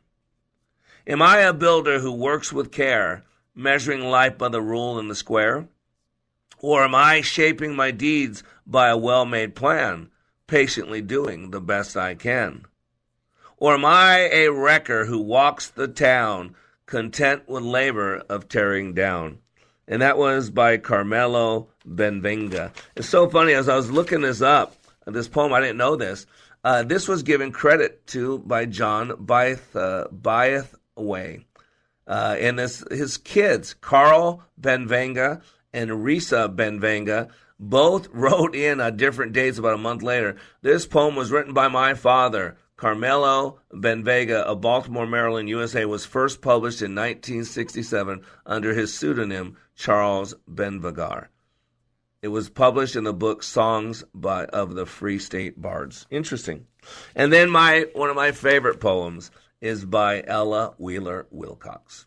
[1.06, 3.22] Am I a builder who works with care,
[3.54, 5.68] measuring life by the rule and the square?
[6.62, 10.10] Or am I shaping my deeds by a well made plan,
[10.46, 12.66] patiently doing the best I can?
[13.56, 16.54] Or am I a wrecker who walks the town,
[16.86, 19.38] content with labor of tearing down?
[19.88, 22.70] And that was by Carmelo Benvenga.
[22.94, 26.26] It's so funny, as I was looking this up, this poem, I didn't know this.
[26.62, 31.44] Uh, this was given credit to by John Byth, uh, Bytheway.
[32.06, 35.42] Uh, and this, his kids, Carl Benvenga
[35.72, 40.36] and Risa Benvenga both wrote in on different dates about a month later.
[40.62, 46.42] This poem was written by my father, Carmelo Benvenga of Baltimore, Maryland, USA, was first
[46.42, 51.28] published in 1967 under his pseudonym Charles Benvegar.
[52.22, 56.06] It was published in the book Songs by of the Free State Bards.
[56.10, 56.66] Interesting.
[57.14, 62.06] And then my one of my favorite poems is by Ella Wheeler Wilcox.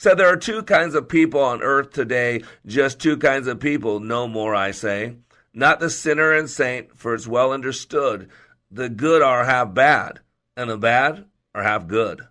[0.00, 3.98] Said there are two kinds of people on earth today, just two kinds of people,
[3.98, 5.16] no more, I say.
[5.52, 8.30] Not the sinner and saint, for it's well understood
[8.70, 10.20] the good are half bad,
[10.56, 12.22] and the bad are half good.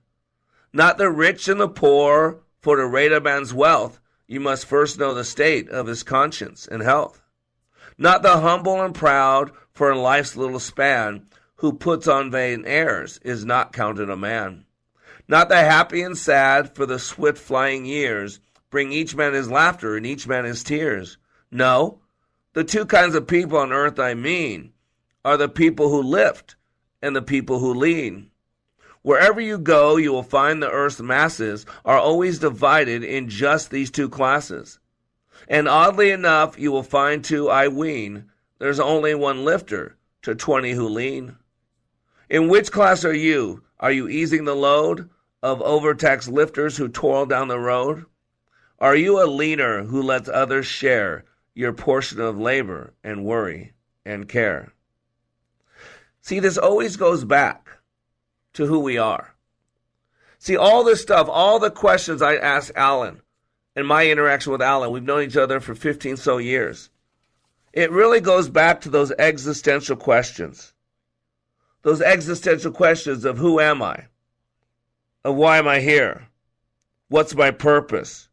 [0.72, 4.98] Not the rich and the poor, for to rate a man's wealth, you must first
[4.98, 7.22] know the state of his conscience and health.
[7.98, 13.20] Not the humble and proud, For in life's little span, who puts on vain airs
[13.24, 14.67] is not counted a man.
[15.30, 19.96] Not the happy and sad, for the swift flying years bring each man his laughter
[19.96, 21.18] and each man his tears.
[21.52, 22.00] No,
[22.54, 24.74] the two kinds of people on earth I mean
[25.26, 26.56] are the people who lift
[27.02, 28.32] and the people who lean.
[29.02, 33.92] Wherever you go, you will find the earth's masses are always divided in just these
[33.92, 34.80] two classes.
[35.48, 38.26] And oddly enough, you will find too, I ween,
[38.60, 41.38] there's only one lifter to 20 who lean.
[42.30, 43.64] In which class are you?
[43.80, 45.10] Are you easing the load
[45.42, 48.06] of overtaxed lifters who toil down the road?
[48.80, 53.74] Are you a leader who lets others share your portion of labor and worry
[54.06, 54.74] and care?
[56.22, 57.70] See, this always goes back
[58.54, 59.36] to who we are.
[60.40, 63.22] See, all this stuff, all the questions I asked Alan
[63.76, 66.90] and my interaction with Alan, we've known each other for 15 so years.
[67.74, 70.74] It really goes back to those existential questions.
[71.84, 74.08] Those existential questions of who am I?
[75.28, 76.30] Of why am I here?
[77.10, 78.30] What's my purpose?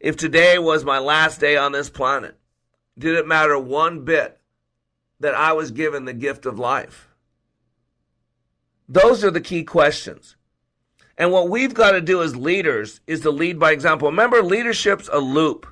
[0.00, 2.36] If today was my last day on this planet,
[2.98, 4.40] did it matter one bit
[5.20, 7.10] that I was given the gift of life?
[8.88, 10.34] Those are the key questions.
[11.16, 14.08] And what we've got to do as leaders is to lead by example.
[14.08, 15.64] Remember, leadership's a loop.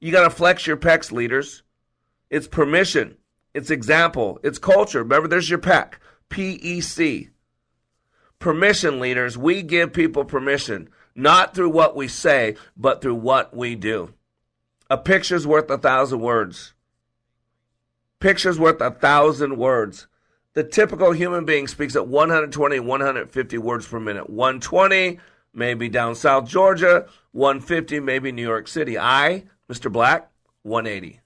[0.00, 1.62] You got to flex your pecs, leaders.
[2.28, 3.18] It's permission,
[3.54, 5.04] it's example, it's culture.
[5.04, 5.92] Remember, there's your PEC,
[6.28, 7.28] P E C.
[8.38, 9.38] Permission, leaders.
[9.38, 14.12] We give people permission, not through what we say, but through what we do.
[14.88, 16.74] A picture's worth a thousand words.
[18.20, 20.06] Picture's worth a thousand words.
[20.54, 24.30] The typical human being speaks at 120, 150 words per minute.
[24.30, 25.18] 120,
[25.52, 27.06] maybe down South Georgia.
[27.32, 28.98] 150, maybe New York City.
[28.98, 29.92] I, Mr.
[29.92, 30.30] Black,
[30.62, 31.20] 180.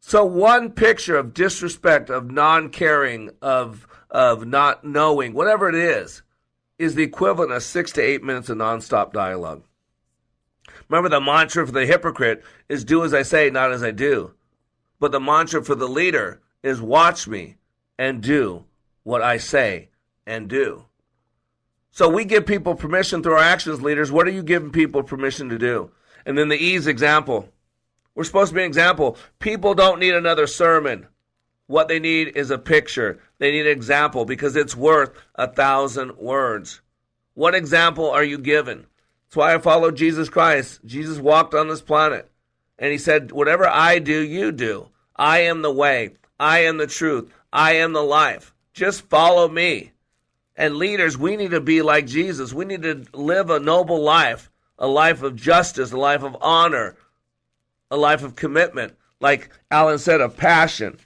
[0.00, 6.22] So one picture of disrespect, of non-caring, of of not knowing, whatever it is,
[6.78, 9.62] is the equivalent of six to eight minutes of nonstop dialogue.
[10.88, 14.34] Remember, the mantra for the hypocrite is "Do as I say, not as I do,"
[15.00, 17.56] but the mantra for the leader is "Watch me
[17.98, 18.64] and do
[19.02, 19.88] what I say
[20.26, 20.84] and do."
[21.90, 24.12] So we give people permission through our actions, leaders.
[24.12, 25.90] What are you giving people permission to do?
[26.26, 27.48] And then the E's example.
[28.14, 29.16] We're supposed to be an example.
[29.38, 31.06] People don't need another sermon.
[31.66, 33.18] What they need is a picture.
[33.38, 36.80] They need an example because it's worth a thousand words.
[37.34, 38.86] What example are you given?
[39.26, 40.80] That's why I follow Jesus Christ.
[40.84, 42.30] Jesus walked on this planet
[42.78, 44.88] and he said, Whatever I do, you do.
[45.16, 46.10] I am the way.
[46.38, 47.32] I am the truth.
[47.52, 48.54] I am the life.
[48.72, 49.92] Just follow me.
[50.56, 52.52] And leaders, we need to be like Jesus.
[52.52, 56.96] We need to live a noble life, a life of justice, a life of honor,
[57.90, 60.98] a life of commitment, like Alan said, of passion.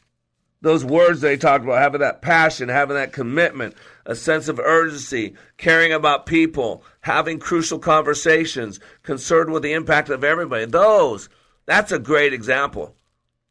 [0.62, 5.34] Those words they talked about, having that passion, having that commitment, a sense of urgency,
[5.56, 10.66] caring about people, having crucial conversations, concerned with the impact of everybody.
[10.66, 11.30] Those,
[11.64, 12.94] that's a great example.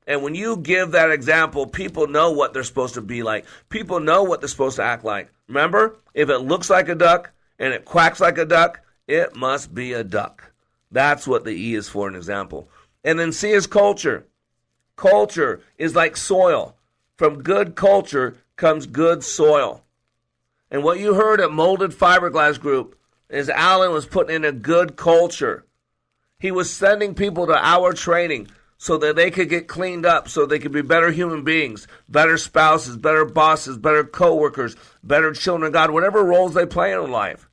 [0.06, 3.46] And when you give that example, people know what they're supposed to be like.
[3.70, 5.32] People know what they're supposed to act like.
[5.48, 9.74] Remember, if it looks like a duck and it quacks like a duck, it must
[9.74, 10.52] be a duck.
[10.92, 12.70] That's what the E is for an example.
[13.04, 14.26] And then C is culture.
[14.96, 16.76] Culture is like soil.
[17.20, 19.84] From good culture comes good soil.
[20.72, 22.98] And what you heard at Molded Fiberglass Group
[23.28, 25.66] is Alan was putting in a good culture.
[26.40, 28.48] He was sending people to our training
[28.78, 32.38] so that they could get cleaned up, so they could be better human beings, better
[32.38, 37.50] spouses, better bosses, better coworkers, better children of God, whatever roles they play in life.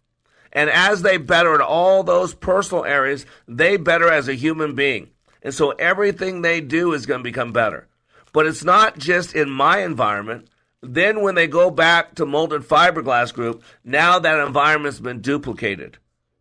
[0.52, 5.10] And as they better in all those personal areas, they better as a human being.
[5.42, 7.88] And so everything they do is going to become better.
[8.36, 10.50] But it's not just in my environment.
[10.82, 15.96] Then when they go back to Molded Fiberglass Group, now that environment's been duplicated.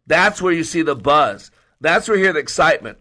[0.06, 1.52] That's where you see the buzz.
[1.80, 2.98] That's where you hear the excitement.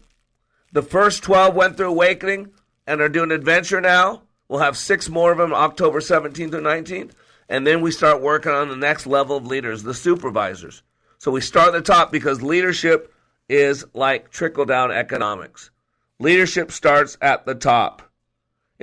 [0.71, 2.51] The first 12 went through Awakening
[2.87, 4.21] and are doing Adventure now.
[4.47, 7.11] We'll have six more of them October 17th through 19th.
[7.49, 10.83] And then we start working on the next level of leaders, the supervisors.
[11.17, 13.13] So we start at the top because leadership
[13.49, 15.69] is like trickle down economics.
[16.17, 18.01] Leadership starts at the top.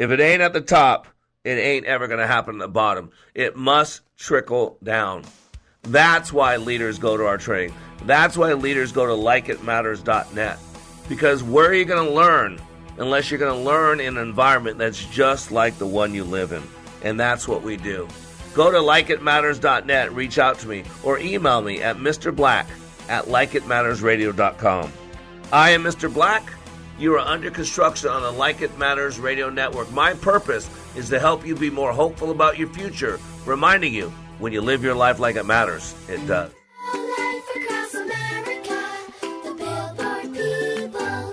[0.03, 1.07] If it ain't at the top,
[1.44, 3.12] it ain't ever going to happen at the bottom.
[3.36, 5.22] It must trickle down.
[5.82, 7.76] That's why leaders go to our training.
[8.05, 10.59] That's why leaders go to likeitmatters.net.
[11.09, 12.61] Because where are you going to learn
[12.98, 16.50] unless you're going to learn in an environment that's just like the one you live
[16.50, 16.64] in?
[17.05, 18.09] And that's what we do.
[18.55, 22.34] Go to likeitmatters.net, reach out to me, or email me at Mr.
[22.34, 22.66] Black
[23.09, 24.92] at likeitmattersradio.com.
[25.53, 26.12] I am Mr.
[26.12, 26.42] Black.
[27.03, 29.90] You are under construction on the Like It Matters radio network.
[29.90, 34.53] My purpose is to help you be more hopeful about your future, reminding you when
[34.53, 36.53] you live your life like it matters, it does.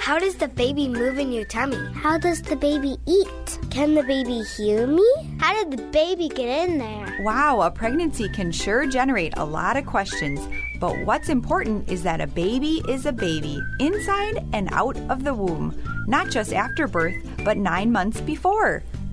[0.02, 1.78] How does the baby move in your tummy?
[1.94, 3.60] How does the baby eat?
[3.70, 5.08] Can the baby hear me?
[5.38, 7.20] How did the baby get in there?
[7.22, 10.40] Wow, a pregnancy can sure generate a lot of questions.
[10.80, 15.34] But what's important is that a baby is a baby, inside and out of the
[15.34, 15.76] womb,
[16.08, 18.84] not just after birth, but nine months before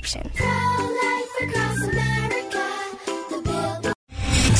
[0.00, 1.71] Three